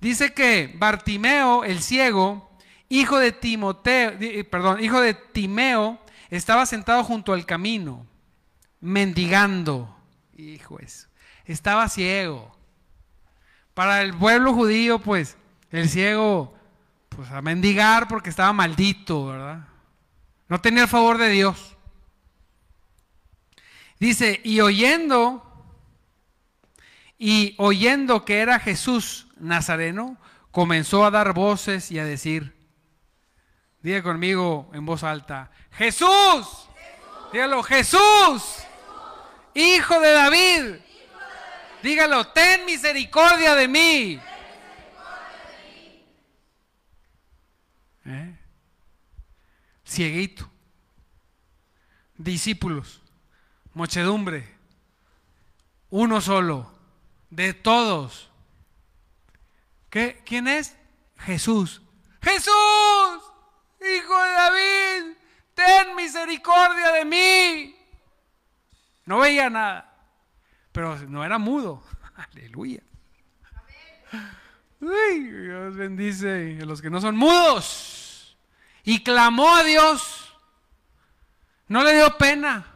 Dice 0.00 0.32
que 0.32 0.72
Bartimeo, 0.76 1.64
el 1.64 1.82
ciego, 1.82 2.50
hijo 2.88 3.18
de 3.18 3.32
Timoteo, 3.32 4.12
perdón, 4.50 4.82
hijo 4.82 5.00
de 5.00 5.14
Timeo, 5.14 5.98
estaba 6.30 6.66
sentado 6.66 7.02
junto 7.04 7.32
al 7.32 7.44
camino, 7.44 8.06
mendigando. 8.80 9.94
Hijo 10.36 10.78
eso. 10.78 11.08
Estaba 11.44 11.88
ciego. 11.88 12.56
Para 13.74 14.02
el 14.02 14.14
pueblo 14.14 14.54
judío, 14.54 15.00
pues, 15.00 15.36
el 15.70 15.88
ciego, 15.88 16.54
pues 17.08 17.30
a 17.30 17.42
mendigar 17.42 18.06
porque 18.06 18.30
estaba 18.30 18.52
maldito, 18.52 19.26
¿verdad? 19.26 19.66
No 20.48 20.60
tenía 20.60 20.82
el 20.82 20.88
favor 20.88 21.18
de 21.18 21.28
Dios. 21.28 21.76
Dice, 23.98 24.40
y 24.44 24.60
oyendo 24.60 25.40
y 27.18 27.54
oyendo 27.58 28.24
que 28.24 28.40
era 28.40 28.58
Jesús 28.58 29.28
Nazareno, 29.38 30.18
comenzó 30.50 31.04
a 31.04 31.10
dar 31.10 31.32
voces 31.32 31.90
y 31.90 31.98
a 31.98 32.04
decir, 32.04 32.54
diga 33.80 34.02
conmigo 34.02 34.70
en 34.74 34.84
voz 34.84 35.04
alta, 35.04 35.50
Jesús, 35.72 36.68
dígalo, 37.32 37.62
Jesús, 37.62 38.64
Hijo, 39.54 40.00
de 40.00 40.12
David. 40.12 40.74
dígalo, 41.82 42.26
ten 42.28 42.66
misericordia 42.66 43.54
de 43.54 43.68
mí. 43.68 44.20
¿Eh? 48.06 48.33
Cieguito, 49.94 50.50
discípulos, 52.16 53.00
muchedumbre, 53.74 54.52
uno 55.88 56.20
solo 56.20 56.68
de 57.30 57.54
todos. 57.54 58.28
¿Qué? 59.90 60.20
¿Quién 60.26 60.48
es? 60.48 60.76
Jesús. 61.18 61.80
Jesús, 62.20 63.22
hijo 63.82 64.20
de 64.24 64.30
David, 64.32 65.16
ten 65.54 65.94
misericordia 65.94 66.90
de 66.90 67.04
mí. 67.04 67.76
No 69.04 69.20
veía 69.20 69.48
nada, 69.48 69.96
pero 70.72 70.98
no 71.06 71.24
era 71.24 71.38
mudo. 71.38 71.84
Aleluya. 72.16 72.82
Dios 74.80 75.76
bendice 75.76 76.58
a 76.60 76.64
los 76.64 76.82
que 76.82 76.90
no 76.90 77.00
son 77.00 77.14
mudos. 77.14 78.03
Y 78.84 79.02
clamó 79.02 79.54
a 79.54 79.64
Dios. 79.64 80.34
No 81.68 81.82
le 81.82 81.94
dio 81.94 82.16
pena. 82.18 82.66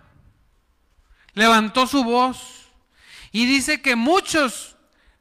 Levantó 1.35 1.87
su 1.87 2.03
voz 2.03 2.59
y 3.31 3.47
dice 3.47 3.81
que 3.81 3.97
muchos 3.97 4.77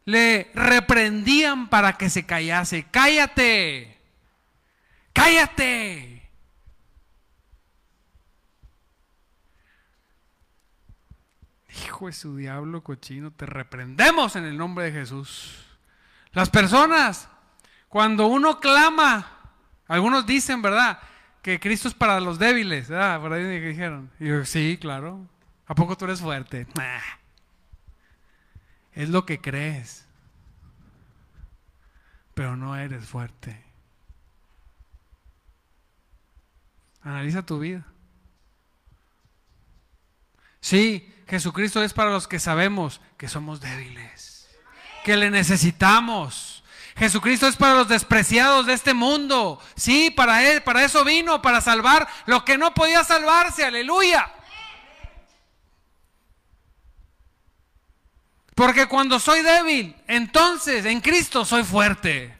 le 0.05 0.49
reprendían 0.53 1.67
para 1.67 1.97
que 1.97 2.09
se 2.09 2.25
callase. 2.25 2.87
Cállate, 2.89 3.99
cállate. 5.13 6.31
Hijo 11.85 12.07
de 12.07 12.13
su 12.13 12.37
diablo 12.37 12.83
cochino, 12.83 13.31
te 13.31 13.45
reprendemos 13.45 14.35
en 14.35 14.45
el 14.45 14.57
nombre 14.57 14.85
de 14.85 14.93
Jesús. 14.93 15.65
Las 16.31 16.49
personas, 16.49 17.29
cuando 17.89 18.27
uno 18.27 18.59
clama 18.59 19.36
Algunos 19.87 20.25
dicen, 20.25 20.61
¿verdad? 20.61 20.99
Que 21.41 21.59
Cristo 21.59 21.87
es 21.87 21.93
para 21.93 22.19
los 22.19 22.39
débiles, 22.39 22.89
¿verdad? 22.89 23.21
Por 23.21 23.33
ahí 23.33 23.59
dijeron. 23.59 24.11
Y 24.19 24.27
yo, 24.27 24.45
sí, 24.45 24.77
claro. 24.79 25.25
¿A 25.65 25.75
poco 25.75 25.97
tú 25.97 26.05
eres 26.05 26.21
fuerte? 26.21 26.67
Es 28.93 29.09
lo 29.09 29.25
que 29.25 29.39
crees. 29.39 30.05
Pero 32.33 32.55
no 32.55 32.75
eres 32.75 33.05
fuerte. 33.05 33.63
Analiza 37.01 37.45
tu 37.45 37.59
vida. 37.59 37.85
Sí, 40.59 41.13
Jesucristo 41.27 41.81
es 41.81 41.93
para 41.93 42.11
los 42.11 42.27
que 42.27 42.39
sabemos 42.39 43.01
que 43.17 43.27
somos 43.29 43.61
débiles, 43.61 44.49
que 45.03 45.15
le 45.15 45.29
necesitamos. 45.31 46.56
Jesucristo 46.97 47.47
es 47.47 47.55
para 47.55 47.75
los 47.75 47.87
despreciados 47.87 48.65
de 48.65 48.73
este 48.73 48.93
mundo. 48.93 49.61
Sí, 49.75 50.09
para 50.09 50.43
él, 50.49 50.63
para 50.63 50.83
eso 50.83 51.03
vino, 51.03 51.41
para 51.41 51.61
salvar 51.61 52.07
lo 52.25 52.43
que 52.43 52.57
no 52.57 52.73
podía 52.73 53.03
salvarse. 53.03 53.63
Aleluya. 53.63 54.31
Porque 58.55 58.87
cuando 58.87 59.19
soy 59.19 59.43
débil, 59.43 59.95
entonces 60.07 60.85
en 60.85 60.99
Cristo 60.99 61.45
soy 61.45 61.63
fuerte. 61.63 62.35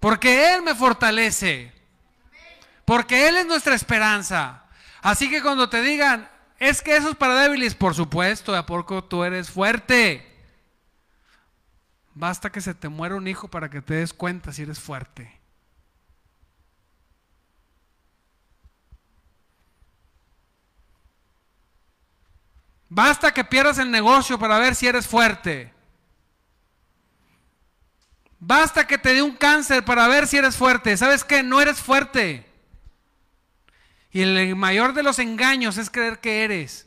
Porque 0.00 0.54
Él 0.54 0.62
me 0.62 0.74
fortalece. 0.74 1.70
Porque 2.86 3.28
Él 3.28 3.36
es 3.36 3.46
nuestra 3.46 3.74
esperanza. 3.74 4.62
Así 5.02 5.28
que 5.28 5.42
cuando 5.42 5.68
te 5.68 5.82
digan, 5.82 6.30
es 6.58 6.80
que 6.80 6.96
eso 6.96 7.10
es 7.10 7.16
para 7.16 7.34
débiles, 7.34 7.74
por 7.74 7.94
supuesto, 7.94 8.56
¿a 8.56 8.64
poco 8.64 9.04
tú 9.04 9.24
eres 9.24 9.50
fuerte? 9.50 10.35
Basta 12.18 12.50
que 12.50 12.62
se 12.62 12.72
te 12.72 12.88
muera 12.88 13.14
un 13.14 13.28
hijo 13.28 13.46
para 13.46 13.68
que 13.68 13.82
te 13.82 13.92
des 13.92 14.14
cuenta 14.14 14.50
si 14.50 14.62
eres 14.62 14.80
fuerte. 14.80 15.38
Basta 22.88 23.34
que 23.34 23.44
pierdas 23.44 23.76
el 23.76 23.90
negocio 23.90 24.38
para 24.38 24.58
ver 24.58 24.74
si 24.74 24.86
eres 24.86 25.06
fuerte. 25.06 25.74
Basta 28.40 28.86
que 28.86 28.96
te 28.96 29.12
dé 29.12 29.20
un 29.20 29.36
cáncer 29.36 29.84
para 29.84 30.08
ver 30.08 30.26
si 30.26 30.38
eres 30.38 30.56
fuerte. 30.56 30.96
¿Sabes 30.96 31.22
qué? 31.22 31.42
No 31.42 31.60
eres 31.60 31.82
fuerte. 31.82 32.50
Y 34.10 34.22
el 34.22 34.56
mayor 34.56 34.94
de 34.94 35.02
los 35.02 35.18
engaños 35.18 35.76
es 35.76 35.90
creer 35.90 36.18
que 36.20 36.44
eres. 36.44 36.86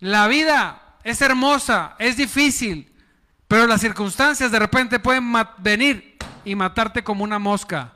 La 0.00 0.28
vida 0.28 0.81
es 1.04 1.20
hermosa, 1.20 1.96
es 1.98 2.16
difícil, 2.16 2.92
pero 3.48 3.66
las 3.66 3.80
circunstancias 3.80 4.50
de 4.50 4.58
repente 4.58 4.98
pueden 4.98 5.32
venir 5.58 6.16
y 6.44 6.54
matarte 6.54 7.02
como 7.02 7.24
una 7.24 7.38
mosca. 7.38 7.92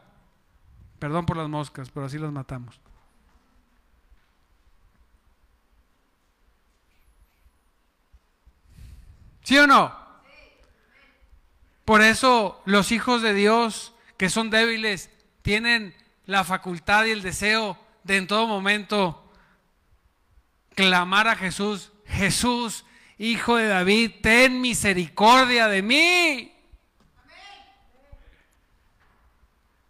Perdón 0.98 1.26
por 1.26 1.36
las 1.36 1.48
moscas, 1.48 1.90
pero 1.90 2.06
así 2.06 2.18
las 2.18 2.32
matamos. 2.32 2.80
¿Sí 9.42 9.56
o 9.58 9.66
no? 9.66 9.94
Por 11.84 12.02
eso 12.02 12.60
los 12.64 12.90
hijos 12.90 13.22
de 13.22 13.32
Dios 13.32 13.94
que 14.16 14.28
son 14.28 14.50
débiles 14.50 15.10
tienen 15.42 15.94
la 16.24 16.42
facultad 16.42 17.04
y 17.04 17.12
el 17.12 17.22
deseo 17.22 17.78
de 18.02 18.16
en 18.16 18.26
todo 18.26 18.48
momento 18.48 19.30
clamar 20.74 21.28
a 21.28 21.36
Jesús, 21.36 21.92
Jesús, 22.06 22.84
hijo 23.18 23.56
de 23.56 23.68
David, 23.68 24.12
ten 24.22 24.60
misericordia 24.60 25.68
de 25.68 25.82
mí. 25.82 26.52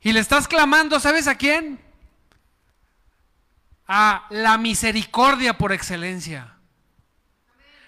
Y 0.01 0.13
le 0.13 0.21
estás 0.21 0.47
clamando, 0.47 1.01
¿sabes 1.01 1.27
a 1.27 1.35
quién? 1.35 1.81
A 3.89 4.27
la 4.31 4.57
misericordia 4.59 5.59
por 5.59 5.73
excelencia. 5.73 6.55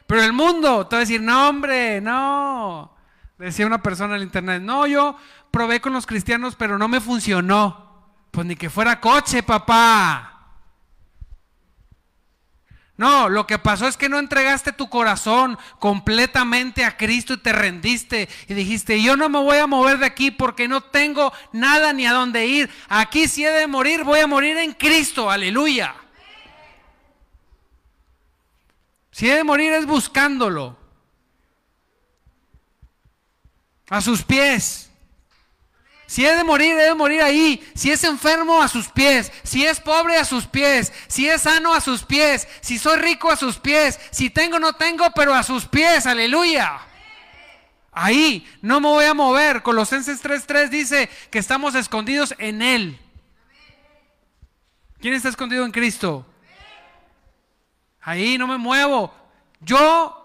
Pero 0.07 0.23
el 0.23 0.33
mundo 0.33 0.87
te 0.87 0.97
va 0.97 0.99
a 0.99 1.01
decir, 1.01 1.21
no 1.21 1.49
hombre, 1.49 2.01
no. 2.01 2.97
Decía 3.37 3.67
una 3.67 3.83
persona 3.83 4.15
en 4.15 4.23
el 4.23 4.27
internet, 4.27 4.63
no, 4.63 4.87
yo 4.87 5.17
probé 5.53 5.81
con 5.81 5.93
los 5.93 6.07
cristianos, 6.07 6.57
pero 6.57 6.77
no 6.77 6.89
me 6.89 7.01
funcionó. 7.01 8.17
Pues 8.33 8.47
ni 8.47 8.57
que 8.57 8.71
fuera 8.71 9.01
coche, 9.01 9.43
papá. 9.43 10.38
No, 12.99 13.29
lo 13.29 13.47
que 13.47 13.61
pasó 13.61 13.87
es 13.87 13.97
que 13.97 14.09
no 14.09 14.19
entregaste 14.19 14.73
tu 14.73 14.91
corazón 14.91 15.57
completamente 15.79 16.85
a 16.85 16.97
Cristo 16.97 17.35
y 17.35 17.37
te 17.37 17.53
rendiste 17.53 18.29
y 18.49 18.55
dijiste, 18.55 19.01
yo 19.01 19.17
no 19.17 19.29
me 19.29 19.39
voy 19.39 19.59
a 19.59 19.69
mover 19.69 19.99
de 19.99 20.07
aquí 20.07 20.33
porque 20.33 20.67
no 20.67 20.81
tengo 20.81 21.33
nada 21.53 21.93
ni 21.93 22.07
a 22.07 22.13
dónde 22.13 22.47
ir. 22.47 22.69
Aquí 22.89 23.29
si 23.29 23.45
he 23.45 23.53
de 23.53 23.69
morir, 23.69 24.03
voy 24.03 24.19
a 24.19 24.27
morir 24.27 24.57
en 24.57 24.73
Cristo, 24.73 25.31
aleluya. 25.31 25.95
Si 29.13 29.31
he 29.31 29.37
de 29.37 29.45
morir 29.45 29.73
es 29.75 29.87
buscándolo. 29.87 30.77
A 33.91 34.01
sus 34.01 34.25
pies. 34.25 34.88
Si 36.09 36.25
he 36.25 36.35
de 36.35 36.43
morir, 36.43 36.73
he 36.79 36.85
de 36.85 36.95
morir 36.95 37.21
ahí. 37.21 37.63
Si 37.75 37.93
es 37.93 38.03
enfermo, 38.03 38.63
a 38.63 38.69
sus 38.69 38.89
pies. 38.89 39.31
Si 39.43 39.67
es 39.67 39.79
pobre, 39.79 40.17
a 40.17 40.25
sus 40.25 40.47
pies. 40.47 40.91
Si 41.07 41.29
es 41.29 41.43
sano, 41.43 41.75
a 41.75 41.83
sus 41.83 42.03
pies. 42.03 42.49
Si 42.63 42.79
soy 42.79 42.99
rico, 42.99 43.31
a 43.31 43.37
sus 43.37 43.59
pies. 43.59 44.01
Si 44.11 44.31
tengo, 44.31 44.59
no 44.59 44.73
tengo, 44.73 45.05
pero 45.15 45.35
a 45.35 45.43
sus 45.43 45.67
pies. 45.67 46.07
Aleluya. 46.07 46.81
Ahí 47.93 48.49
no 48.63 48.81
me 48.81 48.89
voy 48.89 49.05
a 49.05 49.13
mover. 49.13 49.63
Colosenses 49.63 50.23
3:3 50.23 50.71
dice 50.71 51.11
que 51.31 51.39
estamos 51.39 51.75
escondidos 51.75 52.35
en 52.39 52.63
Él. 52.63 52.99
¿Quién 55.01 55.13
está 55.13 55.29
escondido 55.29 55.67
en 55.67 55.73
Cristo? 55.73 56.25
Ahí 58.01 58.39
no 58.39 58.47
me 58.47 58.57
muevo. 58.57 59.13
Yo 59.61 60.18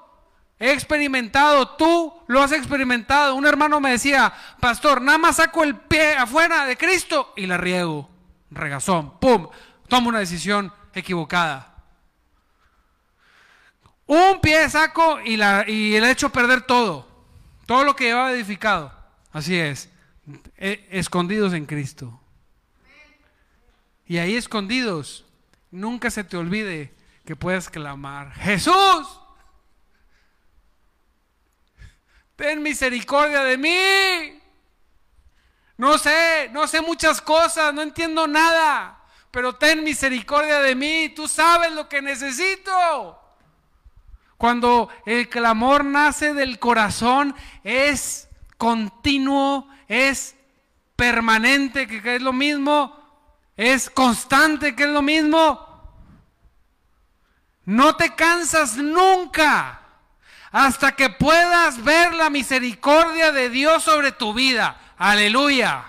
he 0.63 0.71
experimentado, 0.71 1.67
tú 1.75 2.13
lo 2.27 2.41
has 2.41 2.53
experimentado. 2.53 3.35
Un 3.35 3.45
hermano 3.45 3.81
me 3.81 3.91
decía, 3.91 4.33
pastor, 4.61 5.01
nada 5.01 5.17
más 5.17 5.35
saco 5.35 5.61
el 5.61 5.75
pie 5.75 6.15
afuera 6.15 6.65
de 6.65 6.77
Cristo 6.77 7.33
y 7.35 7.45
la 7.47 7.57
riego. 7.57 8.09
Regazón, 8.49 9.19
pum, 9.19 9.49
tomo 9.89 10.07
una 10.07 10.19
decisión 10.19 10.71
equivocada. 10.93 11.75
Un 14.05 14.39
pie 14.39 14.69
saco 14.69 15.19
y, 15.19 15.35
la, 15.35 15.65
y 15.67 15.99
le 15.99 16.09
hecho 16.09 16.29
perder 16.29 16.61
todo. 16.61 17.09
Todo 17.65 17.83
lo 17.83 17.93
que 17.93 18.05
llevaba 18.05 18.31
edificado. 18.31 18.93
Así 19.33 19.59
es. 19.59 19.89
E, 20.55 20.87
escondidos 20.91 21.51
en 21.51 21.65
Cristo. 21.65 22.21
Y 24.05 24.17
ahí 24.17 24.37
escondidos, 24.37 25.25
nunca 25.71 26.09
se 26.09 26.23
te 26.23 26.37
olvide 26.37 26.93
que 27.25 27.35
puedes 27.35 27.69
clamar, 27.69 28.31
Jesús, 28.33 29.22
ten 32.35 32.61
misericordia 32.61 33.43
de 33.43 33.57
mí. 33.57 34.41
No 35.77 35.97
sé, 35.97 36.49
no 36.51 36.67
sé 36.67 36.81
muchas 36.81 37.21
cosas, 37.21 37.73
no 37.73 37.81
entiendo 37.81 38.27
nada, 38.27 39.01
pero 39.31 39.55
ten 39.55 39.83
misericordia 39.83 40.59
de 40.59 40.75
mí, 40.75 41.09
tú 41.15 41.27
sabes 41.27 41.71
lo 41.71 41.89
que 41.89 42.01
necesito. 42.01 43.19
Cuando 44.37 44.89
el 45.05 45.29
clamor 45.29 45.83
nace 45.83 46.33
del 46.33 46.59
corazón, 46.59 47.35
es 47.63 48.29
continuo, 48.57 49.67
es 49.87 50.35
permanente, 50.95 51.87
que 51.87 52.15
es 52.15 52.21
lo 52.21 52.33
mismo, 52.33 52.95
es 53.57 53.89
constante, 53.89 54.75
que 54.75 54.83
es 54.83 54.89
lo 54.89 55.01
mismo, 55.01 55.73
no 57.65 57.95
te 57.95 58.13
cansas 58.13 58.75
nunca 58.77 59.82
hasta 60.53 60.95
que 60.95 61.09
puedas 61.09 61.83
ver 61.83 62.13
la 62.13 62.29
misericordia 62.29 63.31
de 63.31 63.49
Dios 63.49 63.83
sobre 63.83 64.11
tu 64.11 64.35
vida. 64.35 64.79
Aleluya. 64.99 65.83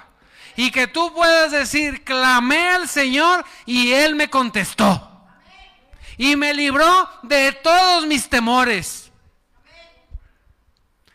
Y 0.57 0.71
que 0.71 0.87
tú 0.87 1.13
puedas 1.13 1.53
decir, 1.53 2.03
clamé 2.03 2.71
al 2.71 2.89
Señor 2.89 3.45
y 3.67 3.93
Él 3.93 4.15
me 4.15 4.31
contestó. 4.31 5.21
Y 6.17 6.35
me 6.37 6.55
libró 6.55 7.11
de 7.25 7.53
todos 7.53 8.07
mis 8.07 8.27
temores, 8.31 9.13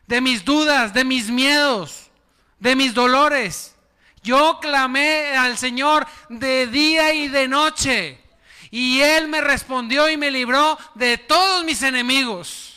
de 0.05 0.21
mis 0.21 0.45
dudas, 0.45 0.93
de 0.93 1.03
mis 1.03 1.31
miedos, 1.31 2.11
de 2.59 2.75
mis 2.75 2.93
dolores. 2.93 3.75
Yo 4.21 4.59
clamé 4.61 5.35
al 5.35 5.57
Señor 5.57 6.05
de 6.27 6.67
día 6.67 7.13
y 7.15 7.29
de 7.29 7.47
noche. 7.47 8.21
Y 8.69 9.01
Él 9.01 9.27
me 9.27 9.41
respondió 9.41 10.07
y 10.07 10.17
me 10.17 10.29
libró 10.29 10.77
de 10.93 11.17
todos 11.17 11.63
mis 11.63 11.81
enemigos. 11.81 12.68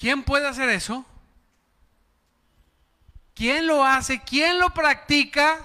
¿Quién 0.00 0.22
puede 0.22 0.48
hacer 0.48 0.70
eso? 0.70 1.04
¿Quién 3.34 3.66
lo 3.66 3.84
hace? 3.84 4.22
¿Quién 4.22 4.58
lo 4.58 4.70
practica? 4.70 5.58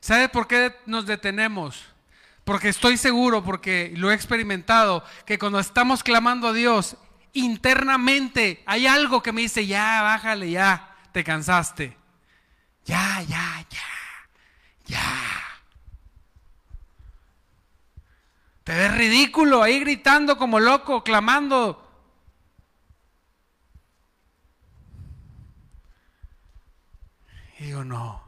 ¿Sabe 0.00 0.28
por 0.28 0.46
qué 0.46 0.76
nos 0.84 1.06
detenemos? 1.06 1.82
Porque 2.44 2.68
estoy 2.68 2.98
seguro, 2.98 3.42
porque 3.42 3.92
lo 3.96 4.10
he 4.10 4.14
experimentado, 4.14 5.02
que 5.24 5.38
cuando 5.38 5.60
estamos 5.60 6.02
clamando 6.02 6.48
a 6.48 6.52
Dios, 6.52 6.98
internamente 7.32 8.62
hay 8.66 8.86
algo 8.86 9.22
que 9.22 9.32
me 9.32 9.40
dice, 9.40 9.66
ya, 9.66 10.02
bájale, 10.02 10.50
ya, 10.50 10.94
te 11.12 11.24
cansaste. 11.24 11.96
Ya, 12.84 13.22
ya, 13.22 13.64
ya, 13.70 14.28
ya. 14.84 15.51
Te 18.64 18.74
ves 18.74 18.96
ridículo 18.96 19.62
ahí 19.62 19.80
gritando 19.80 20.36
como 20.36 20.60
loco, 20.60 21.02
clamando. 21.02 21.78
Y 27.58 27.64
digo, 27.64 27.84
no, 27.84 28.22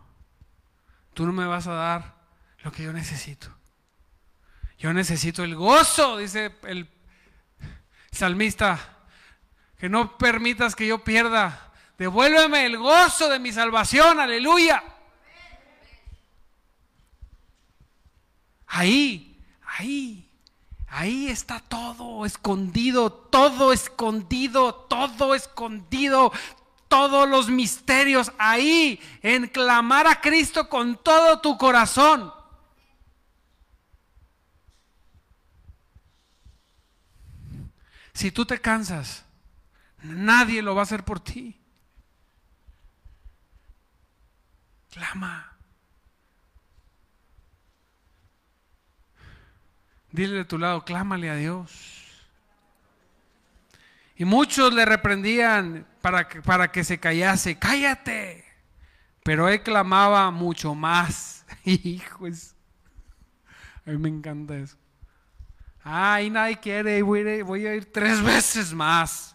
tú 1.13 1.27
no 1.27 1.33
me 1.33 1.47
vas 1.47 1.67
a 1.67 1.75
dar 1.75 2.15
lo 2.63 2.73
que 2.73 2.83
yo 2.83 2.93
necesito. 2.93 3.49
Yo 4.79 4.93
necesito 4.93 5.45
el 5.45 5.55
gozo, 5.55 6.19
dice 6.19 6.55
el 6.65 6.89
salmista, 8.11 8.79
que 9.79 9.89
no 9.89 10.19
permitas 10.19 10.75
que 10.75 10.87
yo 10.87 11.03
pierda. 11.05 11.73
Devuélveme 11.97 12.67
el 12.67 12.77
gozo 12.77 13.29
de 13.29 13.39
mi 13.39 13.53
salvación, 13.53 14.19
aleluya. 14.19 14.83
Ahí, 18.67 19.34
ahí, 19.79 20.31
ahí 20.89 21.29
está 21.29 21.61
todo 21.61 22.25
escondido, 22.25 23.13
todo 23.13 23.73
escondido, 23.73 24.75
todo 24.75 25.35
escondido, 25.35 26.33
todos 26.89 27.29
los 27.29 27.49
misterios 27.49 28.33
ahí, 28.39 29.01
en 29.23 29.49
clamar 29.49 30.07
a 30.07 30.21
Cristo 30.21 30.69
con 30.69 30.97
todo 31.03 31.41
tu 31.41 31.59
corazón. 31.59 32.33
Si 38.13 38.31
tú 38.31 38.47
te 38.47 38.61
cansas, 38.61 39.25
nadie 40.03 40.63
lo 40.63 40.75
va 40.77 40.83
a 40.83 40.85
hacer 40.85 41.05
por 41.05 41.19
ti. 41.19 41.61
Clama. 44.91 45.54
Dile 50.15 50.37
de 50.37 50.45
tu 50.45 50.59
lado, 50.59 50.85
clámale 50.85 51.29
a 51.29 51.35
Dios. 51.35 51.73
Y 54.15 54.25
muchos 54.25 54.73
le 54.73 54.85
reprendían 54.85 55.89
para 56.01 56.29
que, 56.29 56.41
para 56.41 56.71
que 56.71 56.85
se 56.85 57.01
callase, 57.01 57.59
cállate. 57.59 58.45
Pero 59.25 59.49
él 59.49 59.61
clamaba 59.65 60.31
mucho 60.31 60.73
más. 60.77 61.45
Hijos, 61.65 62.55
a 63.85 63.91
mí 63.91 63.99
me 63.99 64.09
encanta 64.09 64.55
eso. 64.55 64.77
Ay, 65.83 66.31
nadie 66.31 66.61
quiere, 66.61 67.03
voy 67.03 67.41
a, 67.41 67.43
voy 67.43 67.67
a 67.67 67.75
ir 67.75 67.93
tres 67.93 68.23
veces 68.23 68.73
más. 68.73 69.35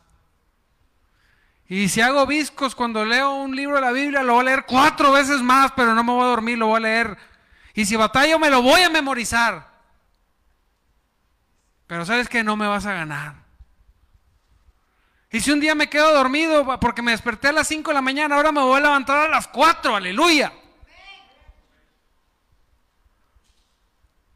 Y 1.67 1.89
si 1.89 1.99
hago 1.99 2.25
viscos 2.25 2.73
cuando 2.73 3.03
leo 3.03 3.33
un 3.33 3.53
libro 3.53 3.75
de 3.75 3.81
la 3.81 3.91
Biblia, 3.91 4.23
lo 4.23 4.35
voy 4.35 4.43
a 4.43 4.45
leer 4.45 4.65
cuatro 4.65 5.11
veces 5.11 5.41
más, 5.41 5.73
pero 5.73 5.93
no 5.93 6.05
me 6.05 6.13
voy 6.13 6.23
a 6.23 6.27
dormir, 6.27 6.57
lo 6.57 6.67
voy 6.67 6.77
a 6.77 6.79
leer. 6.79 7.17
Y 7.73 7.83
si 7.83 7.97
batallo, 7.97 8.39
me 8.39 8.49
lo 8.49 8.61
voy 8.61 8.81
a 8.83 8.89
memorizar. 8.89 9.68
Pero 11.89 12.06
sabes 12.06 12.30
que 12.30 12.43
no 12.43 12.56
me 12.56 12.67
vas 12.67 12.86
a 12.86 12.93
ganar. 12.93 13.34
Y 15.32 15.39
si 15.39 15.49
un 15.49 15.60
día 15.60 15.73
me 15.73 15.89
quedo 15.89 16.13
dormido 16.13 16.80
porque 16.80 17.02
me 17.02 17.10
desperté 17.10 17.47
a 17.47 17.52
las 17.52 17.67
5 17.67 17.89
de 17.89 17.95
la 17.95 18.02
mañana, 18.04 18.36
ahora 18.36 18.52
me 18.52 18.62
voy 18.62 18.78
a 18.78 18.84
levantar 18.84 19.17
a 19.17 19.28
las 19.28 19.47
4, 19.47 19.95
aleluya. 19.95 20.54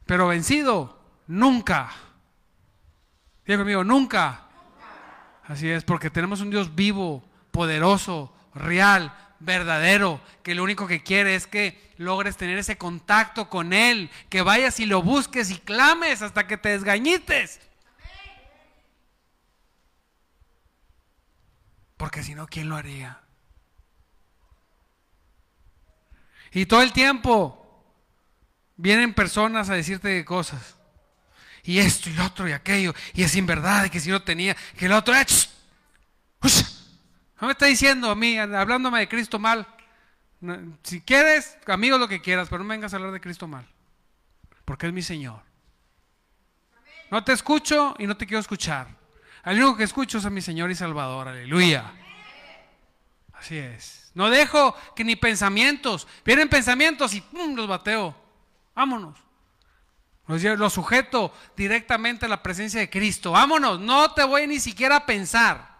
Pero 0.08 0.30
vencido, 0.30 1.00
nunca. 1.28 1.92
Diga 3.46 3.60
conmigo, 3.60 3.84
nunca. 3.84 4.48
Así 5.44 5.70
es, 5.70 5.84
porque 5.84 6.10
tenemos 6.10 6.42
un 6.42 6.50
Dios 6.50 6.74
vivo, 6.74 7.24
poderoso, 7.52 8.36
real, 8.56 9.16
verdadero, 9.44 10.22
que 10.42 10.56
lo 10.56 10.64
único 10.64 10.88
que 10.88 11.04
quiere 11.04 11.36
es 11.36 11.48
que 11.48 11.94
logres 11.98 12.38
tener 12.38 12.58
ese 12.58 12.78
contacto 12.78 13.50
con 13.50 13.74
Él, 13.74 14.10
que 14.30 14.42
vayas 14.42 14.80
y 14.80 14.86
lo 14.86 15.02
busques 15.02 15.52
y 15.52 15.58
clames 15.60 16.22
hasta 16.22 16.48
que 16.48 16.58
te 16.58 16.70
desgañites. 16.70 17.60
Porque 21.98 22.24
si 22.24 22.36
no, 22.36 22.48
¿quién 22.48 22.70
lo 22.70 22.76
haría? 22.76 23.22
Y 26.52 26.66
todo 26.66 26.82
el 26.82 26.94
tiempo 26.94 27.86
vienen 28.76 29.14
personas 29.14 29.70
a 29.70 29.76
decirte 29.76 30.24
cosas 30.26 30.76
y 31.64 31.80
esto 31.80 32.10
y 32.10 32.14
lo 32.14 32.26
otro 32.26 32.48
y 32.48 32.52
aquello, 32.52 32.94
y 33.14 33.24
es 33.24 33.32
sin 33.32 33.46
verdad, 33.46 33.86
y 33.86 33.90
que 33.90 34.02
si 34.02 34.10
no 34.10 34.22
tenía, 34.22 34.56
que 34.78 34.88
el 34.88 34.92
otro, 34.92 35.16
¡eh, 35.16 35.26
no 37.44 37.48
me 37.48 37.52
está 37.52 37.66
diciendo 37.66 38.10
a 38.10 38.16
mí, 38.16 38.38
hablándome 38.38 39.00
de 39.00 39.10
Cristo 39.10 39.38
mal. 39.38 39.68
Si 40.82 41.02
quieres, 41.02 41.58
amigo, 41.68 41.98
lo 41.98 42.08
que 42.08 42.22
quieras, 42.22 42.48
pero 42.48 42.60
no 42.60 42.64
me 42.64 42.76
vengas 42.76 42.94
a 42.94 42.96
hablar 42.96 43.12
de 43.12 43.20
Cristo 43.20 43.50
mal, 43.50 43.68
porque 44.64 44.88
es 44.88 44.94
mi 44.94 45.02
Señor. 45.02 45.42
No 47.12 47.22
te 47.26 47.34
escucho 47.34 47.96
y 48.00 48.08
no 48.08 48.16
te 48.16 48.26
quiero 48.28 48.40
escuchar. 48.40 48.88
Al 49.44 49.58
único 49.58 49.76
que 49.76 49.84
escucho 49.84 50.20
es 50.20 50.26
a 50.26 50.30
mi 50.30 50.40
Señor 50.40 50.72
y 50.72 50.76
Salvador, 50.76 51.28
aleluya. 51.28 51.92
Así 53.34 53.58
es. 53.58 54.10
No 54.14 54.30
dejo 54.30 54.74
que 54.96 55.04
ni 55.04 55.18
pensamientos, 55.18 56.08
vienen 56.24 56.48
pensamientos 56.48 57.14
y 57.14 57.20
¡pum! 57.20 57.56
los 57.56 57.68
bateo. 57.68 58.16
Vámonos. 58.74 59.20
Lo 60.28 60.70
sujeto 60.70 61.34
directamente 61.58 62.26
a 62.26 62.30
la 62.30 62.42
presencia 62.42 62.80
de 62.80 62.90
Cristo. 62.90 63.34
Vámonos, 63.34 63.82
no 63.82 64.14
te 64.14 64.24
voy 64.24 64.48
ni 64.48 64.62
siquiera 64.62 64.96
a 64.96 65.06
pensar. 65.06 65.73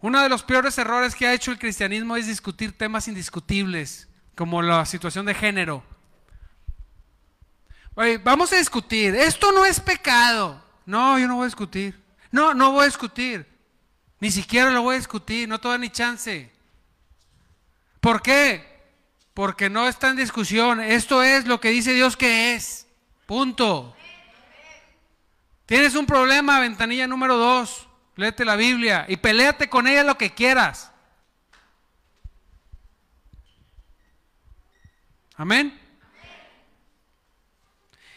Uno 0.00 0.22
de 0.22 0.28
los 0.28 0.42
peores 0.42 0.76
errores 0.78 1.14
que 1.14 1.26
ha 1.26 1.32
hecho 1.32 1.50
el 1.50 1.58
cristianismo 1.58 2.16
es 2.16 2.26
discutir 2.26 2.76
temas 2.76 3.08
indiscutibles, 3.08 4.08
como 4.34 4.62
la 4.62 4.84
situación 4.86 5.26
de 5.26 5.34
género. 5.34 5.82
vamos 8.22 8.52
a 8.52 8.56
discutir, 8.56 9.14
esto 9.14 9.52
no 9.52 9.64
es 9.64 9.80
pecado. 9.80 10.62
No, 10.84 11.18
yo 11.18 11.26
no 11.26 11.36
voy 11.36 11.44
a 11.44 11.46
discutir. 11.46 12.00
No, 12.30 12.54
no 12.54 12.72
voy 12.72 12.82
a 12.82 12.86
discutir. 12.86 13.46
Ni 14.20 14.30
siquiera 14.30 14.70
lo 14.70 14.82
voy 14.82 14.94
a 14.94 14.98
discutir, 14.98 15.48
no 15.48 15.58
te 15.58 15.68
da 15.68 15.78
ni 15.78 15.90
chance. 15.90 16.52
¿Por 18.00 18.22
qué? 18.22 18.76
porque 19.36 19.68
no 19.68 19.86
está 19.86 20.08
en 20.08 20.16
discusión. 20.16 20.80
Esto 20.80 21.22
es 21.22 21.44
lo 21.44 21.60
que 21.60 21.68
dice 21.68 21.92
Dios 21.92 22.16
que 22.16 22.54
es. 22.54 22.86
Punto. 23.26 23.94
Tienes 25.66 25.94
un 25.94 26.06
problema, 26.06 26.58
ventanilla 26.58 27.06
número 27.06 27.36
dos. 27.36 27.85
Léete 28.16 28.44
la 28.44 28.56
Biblia 28.56 29.04
y 29.08 29.16
peleate 29.16 29.68
con 29.68 29.86
ella 29.86 30.02
lo 30.02 30.16
que 30.16 30.32
quieras. 30.32 30.90
Amén. 35.36 35.78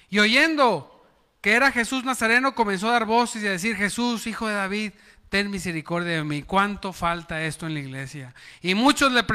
Y 0.10 0.20
oyendo 0.20 1.06
que 1.42 1.54
era 1.54 1.72
Jesús 1.72 2.04
Nazareno, 2.04 2.56
comenzó 2.56 2.90
a 2.90 2.94
dar 2.94 3.06
voces 3.06 3.44
y 3.44 3.48
a 3.48 3.52
decir, 3.52 3.76
Jesús, 3.76 4.26
hijo 4.26 4.48
de 4.48 4.56
David, 4.56 4.94
ten 5.30 5.52
misericordia 5.52 6.16
de 6.16 6.24
mí. 6.24 6.44
¿Cuánto 6.44 6.94
falta 6.94 7.44
esto 7.44 7.68
en 7.68 7.74
la 7.74 7.82
iglesia? 7.82 8.34
Y 8.62 8.76
muchos 8.76 9.12
le, 9.12 9.26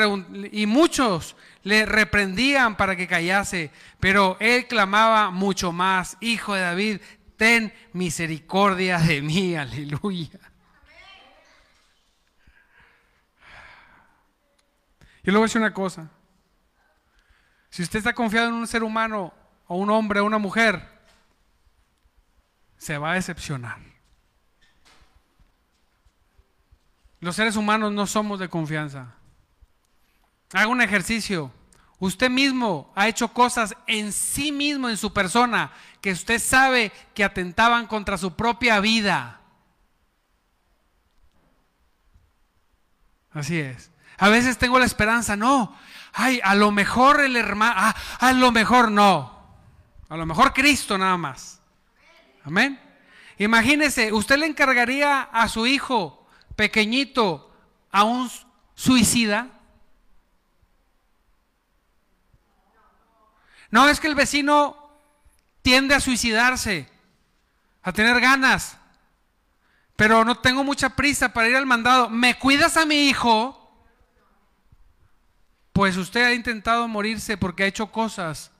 y 0.51 0.67
muchos 0.67 1.37
le 1.63 1.87
reprendían 1.87 2.77
para 2.77 2.97
que 2.97 3.07
callase, 3.07 3.71
pero 4.01 4.37
él 4.41 4.67
clamaba 4.67 5.31
mucho 5.31 5.73
más, 5.73 6.17
Hijo 6.21 6.55
de 6.55 6.63
David, 6.63 7.01
ten 7.37 7.73
misericordia 7.93 8.99
de 8.99 9.23
mí. 9.23 9.55
Aleluya. 9.57 10.54
Y 15.25 15.31
luego 15.31 15.47
es 15.47 15.55
una 15.55 15.73
cosa. 15.73 16.11
Si 17.71 17.83
usted 17.83 17.99
está 17.99 18.13
confiado 18.13 18.49
en 18.49 18.55
un 18.55 18.67
ser 18.67 18.83
humano, 18.83 19.33
o 19.67 19.77
un 19.77 19.91
hombre, 19.91 20.21
o 20.21 20.25
una 20.25 20.39
mujer, 20.39 20.87
se 22.77 22.99
va 22.99 23.13
a 23.13 23.15
decepcionar. 23.15 23.79
Los 27.21 27.37
seres 27.37 27.57
humanos 27.57 27.93
no 27.93 28.07
somos 28.07 28.39
de 28.39 28.51
confianza. 28.51 29.15
Haga 30.53 30.69
un 30.69 30.83
ejercicio. 30.83 31.51
Usted 31.99 32.29
mismo 32.29 32.93
ha 32.95 33.09
hecho 33.09 33.29
cosas 33.29 33.75
en 33.87 34.13
sí 34.13 34.53
mismo, 34.53 34.91
en 34.91 34.99
su 34.99 35.15
persona, 35.15 35.73
que 36.03 36.13
usted 36.13 36.39
sabe 36.39 36.93
que 37.15 37.25
atentaban 37.25 37.87
contra 37.87 38.19
su 38.19 38.35
propia 38.35 38.79
vida. 38.81 39.41
Así 43.31 43.59
es. 43.59 43.91
A 44.19 44.29
veces 44.29 44.59
tengo 44.59 44.79
la 44.79 44.85
esperanza, 44.85 45.37
no, 45.37 45.77
ay, 46.13 46.41
a 46.43 46.55
lo 46.55 46.71
mejor 46.71 47.21
el 47.21 47.37
hermano, 47.37 47.75
ah, 47.77 47.95
a 48.21 48.33
lo 48.33 48.53
mejor 48.53 48.91
no. 48.91 49.35
A 50.09 50.17
lo 50.17 50.27
mejor 50.27 50.53
Cristo 50.53 50.97
nada 50.97 51.17
más. 51.17 51.61
Amén. 52.45 52.81
Imagínese, 53.39 54.13
usted 54.13 54.37
le 54.39 54.47
encargaría 54.47 55.23
a 55.23 55.49
su 55.49 55.67
hijo 55.67 56.27
pequeñito 56.57 57.51
a 57.91 58.05
un 58.05 58.31
suicida? 58.75 59.49
No, 63.71 63.89
es 63.89 63.99
que 63.99 64.07
el 64.07 64.15
vecino 64.15 64.91
tiende 65.63 65.95
a 65.95 66.01
suicidarse, 66.01 66.89
a 67.83 67.93
tener 67.93 68.21
ganas, 68.21 68.77
pero 69.97 70.25
no 70.25 70.39
tengo 70.39 70.63
mucha 70.63 70.91
prisa 70.91 71.33
para 71.33 71.49
ir 71.49 71.57
al 71.57 71.67
mandado. 71.67 72.09
¿Me 72.09 72.39
cuidas 72.39 72.77
a 72.77 72.87
mi 72.87 73.09
hijo? 73.09 73.64
Pues 75.75 75.97
usted 75.97 76.23
ha 76.23 76.33
intentado 76.33 76.87
morirse 76.87 77.37
porque 77.37 77.65
ha 77.65 77.67
hecho 77.67 77.89
cosas. 77.89 78.53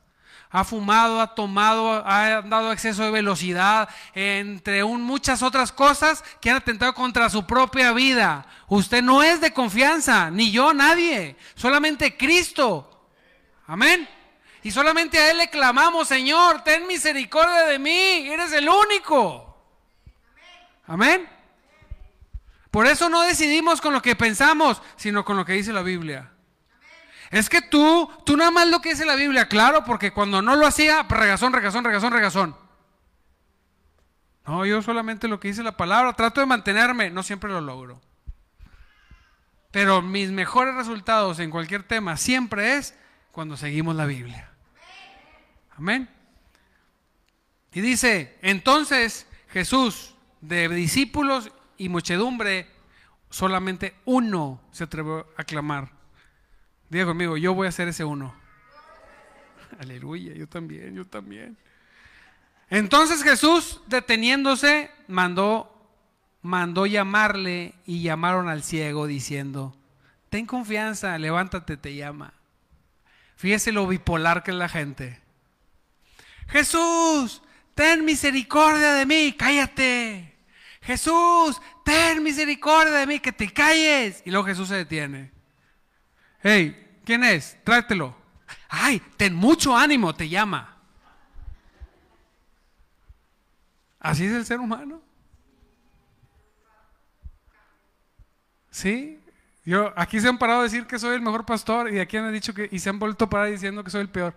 Ha 0.51 0.65
fumado, 0.65 1.21
ha 1.21 1.33
tomado, 1.33 2.03
ha 2.05 2.43
dado 2.43 2.73
exceso 2.73 3.05
de 3.05 3.13
velocidad, 3.13 3.89
entre 4.15 4.83
muchas 4.85 5.41
otras 5.41 5.71
cosas 5.71 6.25
que 6.41 6.51
han 6.51 6.57
atentado 6.57 6.93
contra 6.93 7.31
su 7.31 7.47
propia 7.47 7.93
vida. 7.93 8.45
Usted 8.67 9.01
no 9.01 9.23
es 9.23 9.41
de 9.41 9.53
confianza, 9.53 10.29
ni 10.29 10.51
yo, 10.51 10.75
nadie, 10.75 11.37
solamente 11.55 12.17
Cristo. 12.17 13.09
Amén. 13.69 14.09
Y 14.65 14.73
solamente 14.73 15.17
a 15.17 15.31
Él 15.31 15.39
le 15.39 15.51
clamamos, 15.51 16.09
Señor, 16.09 16.65
ten 16.65 16.89
misericordia 16.89 17.67
de 17.67 17.79
mí, 17.79 18.27
eres 18.27 18.53
el 18.53 18.69
único. 18.69 19.57
Amén. 20.89 21.29
Por 22.73 22.89
eso 22.89 23.09
no 23.09 23.23
decidimos 23.23 23.81
con 23.81 23.93
lo 23.93 24.03
que 24.03 24.17
pensamos, 24.17 24.83
sino 24.97 25.25
con 25.25 25.37
lo 25.37 25.45
que 25.45 25.53
dice 25.53 25.73
la 25.73 25.83
Biblia. 25.83 26.34
Es 27.31 27.49
que 27.49 27.63
tú, 27.63 28.11
tú 28.25 28.37
nada 28.37 28.51
más 28.51 28.69
lo 28.69 28.81
que 28.81 28.91
dice 28.91 29.05
la 29.05 29.17
Biblia, 29.17 29.49
claro, 29.49 29.85
porque 29.85 30.13
cuando 30.13 30.43
no 30.43 30.57
lo 30.57 30.67
hacía, 30.67 31.03
regazón, 31.05 31.53
regazón, 31.53 31.85
regazón, 31.85 32.13
regazón. 32.13 32.57
No, 34.47 34.67
yo 34.67 34.83
solamente 34.83 35.27
lo 35.27 35.41
que 35.41 35.49
dice 35.49 35.63
la 35.63 35.77
palabra, 35.77 36.13
trato 36.13 36.41
de 36.41 36.47
mantenerme, 36.47 37.11
no 37.11 37.23
siempre 37.23 37.51
lo 37.51 37.61
logro. 37.61 38.01
Pero 39.71 40.03
mis 40.03 40.31
mejores 40.31 40.75
resultados 40.75 41.41
en 41.41 41.51
cualquier 41.51 41.83
tema 41.83 42.17
siempre 42.17 42.77
es 42.77 42.95
cuando 43.33 43.57
seguimos 43.57 43.97
la 43.97 44.07
Biblia. 44.07 44.51
Amén. 45.77 46.09
Y 47.73 47.81
dice, 47.81 48.39
entonces 48.43 49.27
Jesús, 49.49 50.15
de 50.41 50.69
discípulos 50.69 51.51
y 51.77 51.89
muchedumbre, 51.89 52.71
solamente 53.31 53.97
uno 54.05 54.61
se 54.71 54.85
atrevió 54.85 55.27
a 55.37 55.43
clamar. 55.43 55.94
Diga 56.89 57.07
conmigo, 57.07 57.37
yo 57.37 57.55
voy 57.55 57.69
a 57.69 57.73
ser 57.73 57.89
ese 57.89 58.05
uno. 58.05 58.35
Aleluya, 59.81 60.35
yo 60.35 60.49
también, 60.49 60.95
yo 60.95 61.05
también. 61.05 61.57
Entonces 62.71 63.23
Jesús, 63.23 63.81
deteniéndose, 63.87 64.91
mandó, 65.09 65.71
mandó 66.43 66.87
llamarle 66.87 67.75
y 67.87 68.03
llamaron 68.03 68.49
al 68.49 68.63
ciego 68.63 69.07
diciendo, 69.07 69.77
ten 70.31 70.47
confianza, 70.47 71.17
levántate, 71.19 71.77
te 71.77 71.95
llama. 71.95 72.35
Fíjese 73.37 73.73
lo 73.73 73.87
bipolar 73.87 74.43
que 74.43 74.53
es 74.53 74.57
la 74.57 74.69
gente. 74.69 75.21
Jesús, 76.49 77.43
ten 77.75 78.05
misericordia 78.05 78.95
de 78.95 79.07
mí, 79.07 79.35
cállate. 79.37 80.35
Jesús, 80.81 81.61
ten 81.85 82.23
misericordia 82.23 82.95
de 82.95 83.07
mí, 83.07 83.21
que 83.21 83.33
te 83.33 83.53
calles. 83.53 84.23
Y 84.25 84.31
luego 84.31 84.47
Jesús 84.47 84.69
se 84.69 84.77
detiene. 84.77 85.34
Hey, 86.47 86.85
¿Quién 87.05 87.23
es? 87.23 87.57
Tráetelo. 87.65 88.17
Ay, 88.69 89.01
ten 89.17 89.35
mucho 89.35 89.77
ánimo, 89.77 90.15
te 90.15 90.29
llama. 90.29 90.77
Así 94.01 94.25
es 94.25 94.33
el 94.33 94.45
ser 94.45 94.61
humano. 94.61 95.01
¿Sí? 98.71 99.23
Yo, 99.65 99.93
aquí 99.97 100.21
se 100.21 100.29
han 100.29 100.39
parado 100.39 100.61
a 100.61 100.65
decir 100.65 100.87
que 100.87 100.99
soy 100.99 101.15
el 101.15 101.23
mejor 101.23 101.47
pastor 101.47 101.93
y 101.93 102.01
aquí 102.01 102.17
han 102.17 102.33
dicho 102.33 102.53
que, 102.53 102.69
y 102.71 102.79
se 102.79 102.91
han 102.91 102.99
vuelto 102.99 103.25
a 103.25 103.31
parar 103.31 103.51
diciendo 103.51 103.85
que 103.85 103.91
soy 103.91 104.03
el 104.03 104.11
peor. 104.11 104.35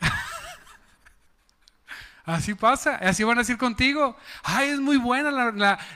así 2.24 2.54
pasa, 2.54 2.96
así 2.96 3.24
van 3.24 3.38
a 3.38 3.40
decir 3.40 3.58
contigo. 3.58 4.16
Ay, 4.42 4.70
es 4.70 4.80
muy 4.80 4.98
buena 4.98 5.30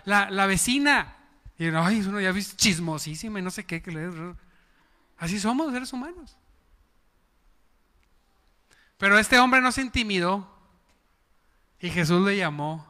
la, 0.05 0.47
vecina. 0.47 1.15
Y 1.59 1.67
ay, 1.67 2.01
uno 2.01 2.21
ya 2.21 2.35
chismosísima 2.35 3.39
y 3.39 3.43
no 3.43 3.51
sé 3.51 3.65
qué. 3.65 3.83
Que 3.83 3.91
le... 3.91 4.37
Así 5.19 5.41
somos 5.41 5.73
seres 5.73 5.93
humanos. 5.93 6.37
Pero 8.99 9.19
este 9.19 9.39
hombre 9.39 9.61
no 9.61 9.73
se 9.73 9.83
intimidó 9.83 10.49
y 11.81 11.91
Jesús 11.91 12.25
le 12.27 12.37
llamó. 12.37 12.87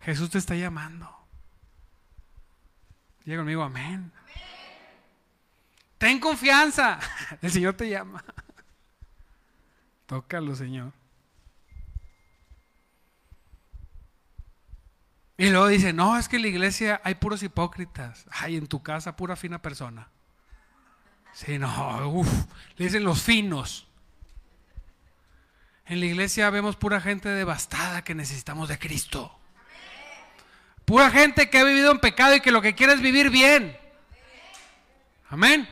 Jesús 0.00 0.30
te 0.30 0.38
está 0.38 0.54
llamando. 0.54 1.10
Diga 3.24 3.38
conmigo, 3.38 3.62
amén. 3.62 4.12
Ten 5.98 6.18
confianza. 6.18 6.98
El 7.40 7.50
Señor 7.50 7.74
te 7.74 7.88
llama. 7.88 8.24
Tócalo, 10.06 10.54
Señor. 10.56 10.92
Y 15.36 15.50
luego 15.50 15.68
dice, 15.68 15.92
no, 15.92 16.18
es 16.18 16.28
que 16.28 16.36
en 16.36 16.42
la 16.42 16.48
iglesia 16.48 17.00
hay 17.04 17.14
puros 17.14 17.42
hipócritas. 17.42 18.26
Hay 18.30 18.56
en 18.56 18.66
tu 18.66 18.82
casa 18.82 19.16
pura 19.16 19.36
fina 19.36 19.62
persona. 19.62 20.08
Sí, 21.32 21.58
no, 21.58 22.08
uff, 22.08 22.28
le 22.76 22.84
dicen 22.84 23.04
los 23.04 23.22
finos. 23.22 23.86
En 25.86 26.00
la 26.00 26.06
iglesia 26.06 26.50
vemos 26.50 26.76
pura 26.76 27.00
gente 27.00 27.28
devastada 27.28 28.02
que 28.02 28.14
necesitamos 28.14 28.68
de 28.68 28.78
Cristo. 28.78 29.36
Pura 30.84 31.10
gente 31.10 31.48
que 31.50 31.58
ha 31.58 31.64
vivido 31.64 31.90
en 31.90 32.00
pecado 32.00 32.34
y 32.34 32.40
que 32.40 32.52
lo 32.52 32.62
que 32.62 32.74
quiere 32.74 32.92
es 32.94 33.00
vivir 33.00 33.30
bien. 33.30 33.78
Amén. 35.28 35.68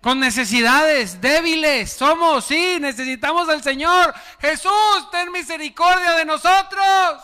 Con 0.00 0.18
necesidades 0.18 1.20
débiles 1.20 1.92
somos, 1.92 2.46
sí, 2.46 2.78
necesitamos 2.80 3.48
al 3.48 3.62
Señor. 3.62 4.14
Jesús, 4.40 5.10
ten 5.10 5.30
misericordia 5.30 6.12
de 6.12 6.24
nosotros. 6.24 7.22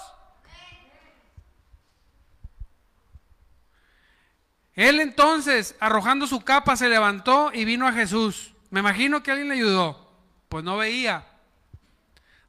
Él 4.76 5.00
entonces, 5.00 5.74
arrojando 5.80 6.26
su 6.26 6.42
capa, 6.42 6.76
se 6.76 6.90
levantó 6.90 7.50
y 7.52 7.64
vino 7.64 7.88
a 7.88 7.92
Jesús. 7.92 8.52
Me 8.70 8.80
imagino 8.80 9.22
que 9.22 9.30
alguien 9.30 9.48
le 9.48 9.54
ayudó. 9.54 10.12
Pues 10.50 10.62
no 10.62 10.76
veía. 10.76 11.26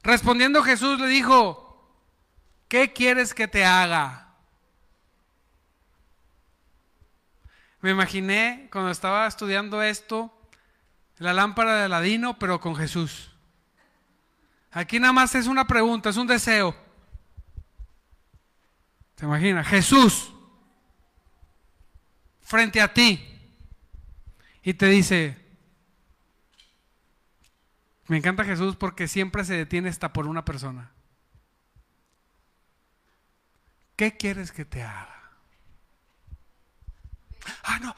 Respondiendo 0.02 0.62
Jesús 0.62 1.00
le 1.00 1.08
dijo, 1.08 1.90
¿qué 2.68 2.92
quieres 2.92 3.32
que 3.32 3.48
te 3.48 3.64
haga? 3.64 4.28
Me 7.80 7.90
imaginé 7.90 8.68
cuando 8.70 8.90
estaba 8.90 9.26
estudiando 9.26 9.82
esto, 9.82 10.32
la 11.16 11.32
lámpara 11.32 11.76
de 11.76 11.84
Aladino, 11.84 12.38
pero 12.38 12.60
con 12.60 12.76
Jesús. 12.76 13.30
Aquí 14.70 15.00
nada 15.00 15.12
más 15.12 15.34
es 15.34 15.46
una 15.46 15.66
pregunta, 15.66 16.10
es 16.10 16.16
un 16.16 16.26
deseo. 16.26 16.76
¿Te 19.14 19.24
imaginas? 19.24 19.66
Jesús, 19.66 20.32
frente 22.48 22.80
a 22.80 22.94
ti 22.94 23.22
y 24.62 24.72
te 24.72 24.86
dice, 24.86 25.36
me 28.06 28.16
encanta 28.16 28.42
Jesús 28.42 28.74
porque 28.74 29.06
siempre 29.06 29.44
se 29.44 29.54
detiene 29.54 29.90
hasta 29.90 30.14
por 30.14 30.26
una 30.26 30.46
persona. 30.46 30.90
¿Qué 33.96 34.16
quieres 34.16 34.50
que 34.50 34.64
te 34.64 34.82
haga? 34.82 35.30
Ah, 37.64 37.78
no, 37.80 37.94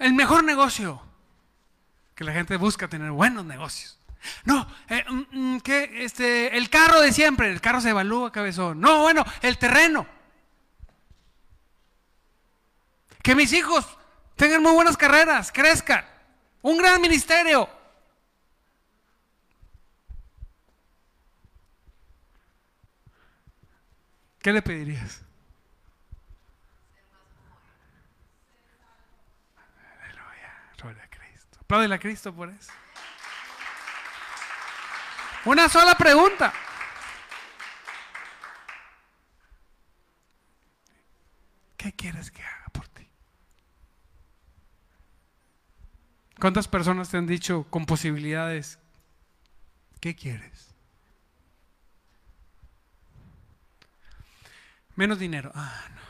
el 0.00 0.14
mejor 0.14 0.42
negocio. 0.42 1.02
Que 2.14 2.24
la 2.24 2.32
gente 2.32 2.56
busca 2.56 2.88
tener 2.88 3.10
buenos 3.10 3.44
negocios. 3.44 3.98
No, 4.44 4.66
eh, 4.88 5.04
mm, 5.06 5.56
mm, 5.56 5.62
este, 5.66 6.56
el 6.56 6.70
carro 6.70 7.02
de 7.02 7.12
siempre, 7.12 7.52
el 7.52 7.60
carro 7.60 7.82
se 7.82 7.90
evalúa, 7.90 8.32
cabezón. 8.32 8.80
No, 8.80 9.02
bueno, 9.02 9.22
el 9.42 9.58
terreno. 9.58 10.15
Que 13.26 13.34
mis 13.34 13.52
hijos 13.52 13.84
tengan 14.36 14.62
muy 14.62 14.70
buenas 14.70 14.96
carreras, 14.96 15.50
crezcan. 15.50 16.06
Un 16.62 16.78
gran 16.78 17.00
ministerio. 17.00 17.68
¿Qué 24.38 24.52
le 24.52 24.62
pedirías? 24.62 25.22
Aleluya, 30.04 31.02
a 31.02 31.10
Cristo. 31.10 31.58
Apláudele 31.62 31.96
a 31.96 31.98
Cristo 31.98 32.32
por 32.32 32.48
eso. 32.50 32.70
Una 35.46 35.68
sola 35.68 35.96
pregunta. 35.96 36.52
¿Qué 41.76 41.92
quieres 41.92 42.30
que 42.30 42.44
haga? 42.44 42.65
¿Cuántas 46.40 46.68
personas 46.68 47.08
te 47.08 47.16
han 47.16 47.26
dicho 47.26 47.66
con 47.70 47.86
posibilidades, 47.86 48.78
¿qué 50.00 50.14
quieres? 50.14 50.74
Menos 54.94 55.18
dinero. 55.18 55.50
Ah, 55.54 55.84
no. 55.94 56.00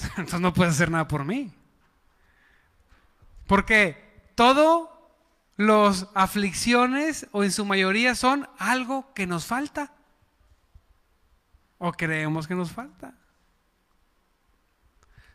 Entonces 0.16 0.40
no 0.40 0.52
puedes 0.52 0.74
hacer 0.74 0.90
nada 0.90 1.06
por 1.08 1.24
mí. 1.24 1.52
¿Por 3.46 3.64
qué? 3.64 4.10
todo 4.40 5.12
las 5.58 6.08
aflicciones 6.14 7.28
o 7.32 7.44
en 7.44 7.52
su 7.52 7.66
mayoría 7.66 8.14
son 8.14 8.48
algo 8.56 9.12
que 9.12 9.26
nos 9.26 9.44
falta. 9.44 9.92
O 11.76 11.92
creemos 11.92 12.48
que 12.48 12.54
nos 12.54 12.72
falta. 12.72 13.12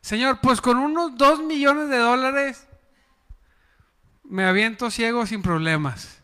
Señor, 0.05 0.39
pues 0.39 0.61
con 0.61 0.77
unos 0.77 1.17
dos 1.17 1.39
millones 1.41 1.89
de 1.89 1.97
dólares 1.97 2.67
me 4.23 4.45
aviento 4.45 4.91
ciego 4.91 5.25
sin 5.25 5.41
problemas. 5.41 6.21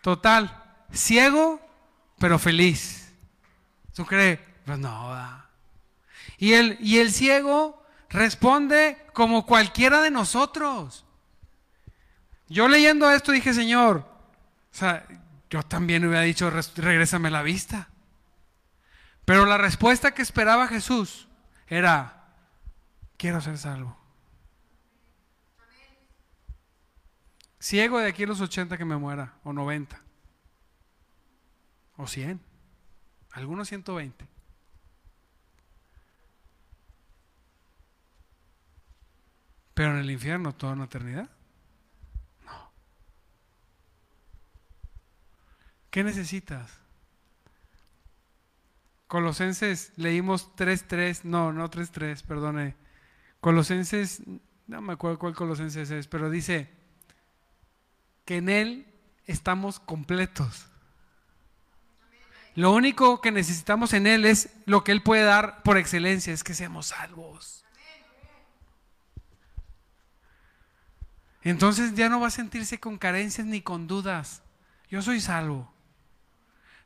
Total, 0.00 0.60
ciego, 0.90 1.60
pero 2.18 2.40
feliz. 2.40 3.12
¿Tú 3.94 4.04
crees? 4.04 4.40
Pues 4.66 4.76
no. 4.76 5.16
Y 6.38 6.54
el, 6.54 6.78
y 6.80 6.98
el 6.98 7.12
ciego 7.12 7.80
responde 8.10 9.06
como 9.12 9.46
cualquiera 9.46 10.02
de 10.02 10.10
nosotros. 10.10 11.04
Yo 12.48 12.66
leyendo 12.66 13.08
esto 13.08 13.30
dije, 13.30 13.54
Señor, 13.54 13.98
o 13.98 14.76
sea, 14.76 15.06
yo 15.48 15.62
también 15.62 16.04
hubiera 16.04 16.22
dicho, 16.22 16.50
regrésame 16.50 17.30
la 17.30 17.42
vista. 17.42 17.88
Pero 19.24 19.46
la 19.46 19.58
respuesta 19.58 20.12
que 20.12 20.22
esperaba 20.22 20.68
Jesús 20.68 21.28
era, 21.66 22.24
quiero 23.16 23.40
ser 23.40 23.58
salvo. 23.58 23.96
Ciego 27.58 27.98
de 27.98 28.08
aquí 28.08 28.24
a 28.24 28.26
los 28.26 28.42
80 28.42 28.76
que 28.76 28.84
me 28.84 28.98
muera, 28.98 29.34
o 29.42 29.54
90, 29.54 29.98
o 31.96 32.06
100, 32.06 32.38
algunos 33.32 33.68
120. 33.68 34.28
Pero 39.72 39.92
en 39.92 40.00
el 40.00 40.10
infierno 40.10 40.54
toda 40.54 40.74
una 40.74 40.84
eternidad. 40.84 41.30
No. 42.44 42.70
¿Qué 45.90 46.04
necesitas? 46.04 46.83
Colosenses, 49.06 49.92
leímos 49.96 50.54
3.3, 50.56 51.24
no, 51.24 51.52
no 51.52 51.70
3.3, 51.70 52.22
perdone. 52.22 52.76
Colosenses, 53.40 54.22
no 54.66 54.80
me 54.80 54.94
acuerdo 54.94 55.18
cuál 55.18 55.34
Colosenses 55.34 55.90
es, 55.90 56.08
pero 56.08 56.30
dice 56.30 56.70
que 58.24 58.38
en 58.38 58.48
Él 58.48 58.86
estamos 59.26 59.80
completos. 59.80 60.66
Lo 62.54 62.72
único 62.72 63.20
que 63.20 63.32
necesitamos 63.32 63.92
en 63.92 64.06
Él 64.06 64.24
es 64.24 64.50
lo 64.64 64.84
que 64.84 64.92
Él 64.92 65.02
puede 65.02 65.24
dar 65.24 65.62
por 65.62 65.76
excelencia, 65.76 66.32
es 66.32 66.44
que 66.44 66.54
seamos 66.54 66.86
salvos. 66.86 67.64
Entonces 71.42 71.94
ya 71.94 72.08
no 72.08 72.20
va 72.20 72.28
a 72.28 72.30
sentirse 72.30 72.80
con 72.80 72.96
carencias 72.96 73.46
ni 73.46 73.60
con 73.60 73.86
dudas. 73.86 74.42
Yo 74.88 75.02
soy 75.02 75.20
salvo. 75.20 75.70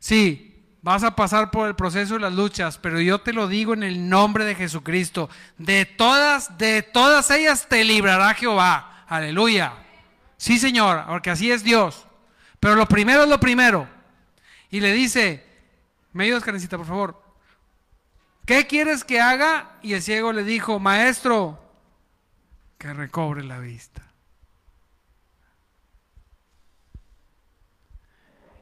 Sí, 0.00 0.57
vas 0.82 1.02
a 1.02 1.14
pasar 1.14 1.50
por 1.50 1.68
el 1.68 1.74
proceso 1.74 2.14
de 2.14 2.20
las 2.20 2.32
luchas, 2.32 2.78
pero 2.78 3.00
yo 3.00 3.20
te 3.20 3.32
lo 3.32 3.48
digo 3.48 3.74
en 3.74 3.82
el 3.82 4.08
nombre 4.08 4.44
de 4.44 4.54
Jesucristo. 4.54 5.28
De 5.56 5.84
todas, 5.84 6.56
de 6.58 6.82
todas 6.82 7.30
ellas 7.30 7.66
te 7.68 7.84
librará 7.84 8.34
Jehová. 8.34 9.04
Aleluya. 9.08 9.72
Sí, 10.36 10.58
Señor, 10.58 11.04
porque 11.06 11.30
así 11.30 11.50
es 11.50 11.64
Dios. 11.64 12.06
Pero 12.60 12.74
lo 12.74 12.86
primero 12.86 13.24
es 13.24 13.28
lo 13.28 13.40
primero. 13.40 13.88
Y 14.70 14.80
le 14.80 14.92
dice, 14.92 15.46
¿me 16.12 16.24
ayudas, 16.24 16.44
Karencita, 16.44 16.76
por 16.76 16.86
favor? 16.86 17.22
¿Qué 18.44 18.66
quieres 18.66 19.04
que 19.04 19.20
haga? 19.20 19.78
Y 19.82 19.94
el 19.94 20.02
ciego 20.02 20.32
le 20.32 20.42
dijo, 20.42 20.78
maestro, 20.78 21.58
que 22.78 22.92
recobre 22.94 23.44
la 23.44 23.58
vista. 23.58 24.02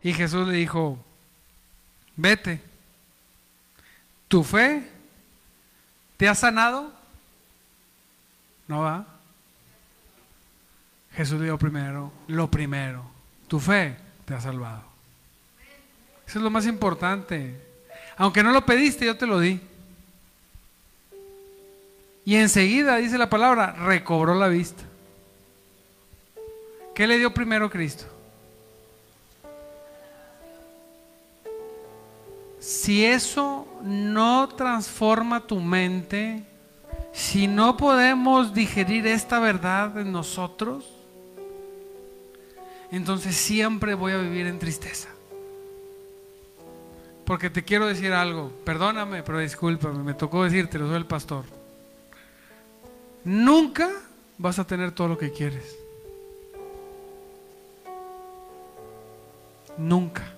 Y 0.02 0.12
Jesús 0.12 0.46
le 0.48 0.54
dijo, 0.54 1.05
vete, 2.16 2.60
tu 4.28 4.42
fe 4.42 4.90
te 6.16 6.28
ha 6.28 6.34
sanado. 6.34 6.92
No 8.68 8.80
va. 8.80 9.06
Jesús 11.12 11.40
dijo 11.40 11.56
primero, 11.56 12.12
lo 12.26 12.50
primero, 12.50 13.04
tu 13.48 13.60
fe 13.60 13.96
te 14.24 14.34
ha 14.34 14.40
salvado. 14.40 14.82
Eso 16.26 16.38
es 16.38 16.42
lo 16.42 16.50
más 16.50 16.66
importante. 16.66 17.60
Aunque 18.16 18.42
no 18.42 18.50
lo 18.50 18.66
pediste, 18.66 19.06
yo 19.06 19.16
te 19.16 19.26
lo 19.26 19.38
di. 19.38 19.60
Y 22.24 22.34
enseguida, 22.34 22.96
dice 22.96 23.18
la 23.18 23.30
palabra, 23.30 23.72
recobró 23.72 24.34
la 24.34 24.48
vista. 24.48 24.82
¿Qué 26.94 27.06
le 27.06 27.18
dio 27.18 27.32
primero 27.32 27.70
Cristo? 27.70 28.15
Si 32.66 33.04
eso 33.04 33.64
no 33.84 34.48
transforma 34.48 35.46
tu 35.46 35.60
mente, 35.60 36.42
si 37.12 37.46
no 37.46 37.76
podemos 37.76 38.54
digerir 38.54 39.06
esta 39.06 39.38
verdad 39.38 39.96
en 40.00 40.10
nosotros, 40.10 40.84
entonces 42.90 43.36
siempre 43.36 43.94
voy 43.94 44.14
a 44.14 44.16
vivir 44.16 44.48
en 44.48 44.58
tristeza. 44.58 45.08
Porque 47.24 47.50
te 47.50 47.62
quiero 47.62 47.86
decir 47.86 48.12
algo, 48.12 48.50
perdóname, 48.64 49.22
pero 49.22 49.38
discúlpame, 49.38 50.02
me 50.02 50.14
tocó 50.14 50.42
decirte, 50.42 50.76
lo 50.80 50.88
soy 50.88 50.96
el 50.96 51.06
pastor. 51.06 51.44
Nunca 53.22 53.92
vas 54.38 54.58
a 54.58 54.66
tener 54.66 54.90
todo 54.90 55.06
lo 55.06 55.18
que 55.18 55.30
quieres. 55.30 55.78
Nunca 59.78 60.35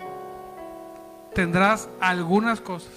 tendrás 1.38 1.88
algunas 2.00 2.60
cosas. 2.60 2.90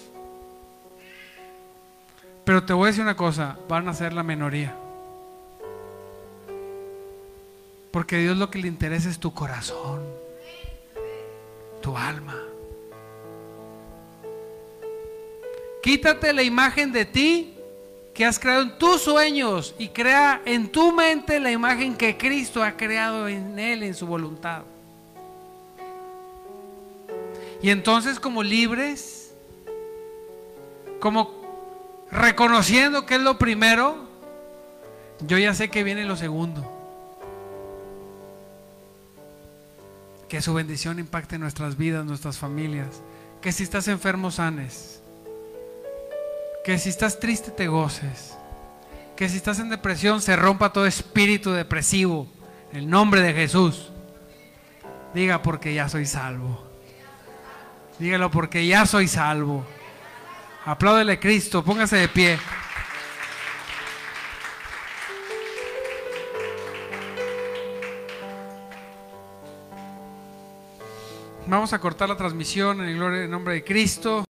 Pero 2.44 2.64
te 2.64 2.74
voy 2.74 2.86
a 2.86 2.88
decir 2.88 3.04
una 3.04 3.16
cosa, 3.16 3.56
van 3.70 3.88
a 3.88 3.94
ser 3.94 4.14
la 4.14 4.24
minoría. 4.24 4.76
Porque 7.92 8.16
a 8.16 8.18
Dios 8.18 8.38
lo 8.38 8.50
que 8.50 8.58
le 8.58 8.68
interesa 8.68 9.10
es 9.10 9.20
tu 9.20 9.32
corazón, 9.32 10.02
tu 11.84 11.96
alma. 11.96 12.36
Quítate 15.84 16.34
la 16.34 16.42
imagen 16.42 16.92
de 16.92 17.06
ti 17.06 17.54
que 18.12 18.26
has 18.26 18.40
creado 18.40 18.64
en 18.64 18.78
tus 18.80 19.04
sueños 19.04 19.76
y 19.78 19.90
crea 19.90 20.42
en 20.46 20.72
tu 20.72 20.92
mente 20.94 21.40
la 21.40 21.52
imagen 21.52 21.96
que 21.96 22.18
Cristo 22.18 22.64
ha 22.64 22.76
creado 22.76 23.28
en 23.28 23.60
Él, 23.60 23.84
en 23.84 23.94
su 23.94 24.08
voluntad. 24.08 24.64
Y 27.62 27.70
entonces 27.70 28.20
como 28.20 28.42
libres, 28.42 29.34
como 31.00 31.32
reconociendo 32.12 33.06
que 33.06 33.16
es 33.16 33.22
lo 33.22 33.38
primero, 33.38 34.08
yo 35.28 35.38
ya 35.38 35.54
sé 35.54 35.70
que 35.70 35.84
viene 35.84 36.06
lo 36.06 36.16
segundo. 36.16 36.70
Que 40.28 40.42
su 40.42 40.54
bendición 40.54 40.98
impacte 40.98 41.38
nuestras 41.38 41.78
vidas, 41.78 42.06
nuestras 42.06 42.38
familias. 42.38 43.02
Que 43.42 43.52
si 43.52 43.64
estás 43.64 43.88
enfermo 43.88 44.32
sanes. 44.32 45.02
Que 46.64 46.80
si 46.80 46.90
estás 46.90 47.20
triste 47.20 47.52
te 47.52 47.68
goces. 47.68 48.38
Que 49.16 49.30
si 49.30 49.38
estás 49.38 49.60
en 49.60 49.70
depresión 49.70 50.22
se 50.22 50.36
rompa 50.36 50.74
todo 50.74 50.86
espíritu 50.88 51.52
depresivo. 51.52 52.28
En 52.72 52.80
el 52.80 52.90
nombre 52.90 53.22
de 53.22 53.34
Jesús. 53.34 53.92
Diga 55.14 55.44
porque 55.44 55.74
ya 55.74 55.90
soy 55.90 56.06
salvo. 56.06 56.71
Dígalo 58.02 58.32
porque 58.32 58.66
ya 58.66 58.88
soy 58.88 59.08
salvo. 59.08 59.64
Apláudele 60.66 61.20
Cristo, 61.20 61.64
póngase 61.64 61.98
de 61.98 62.08
pie. 62.08 62.40
Vamos 71.46 71.74
a 71.74 71.80
cortar 71.80 72.10
la 72.10 72.18
transmisión 72.18 72.82
en 72.82 72.90
el 72.90 73.30
nombre 73.30 73.54
de 73.54 73.64
Cristo. 73.64 74.26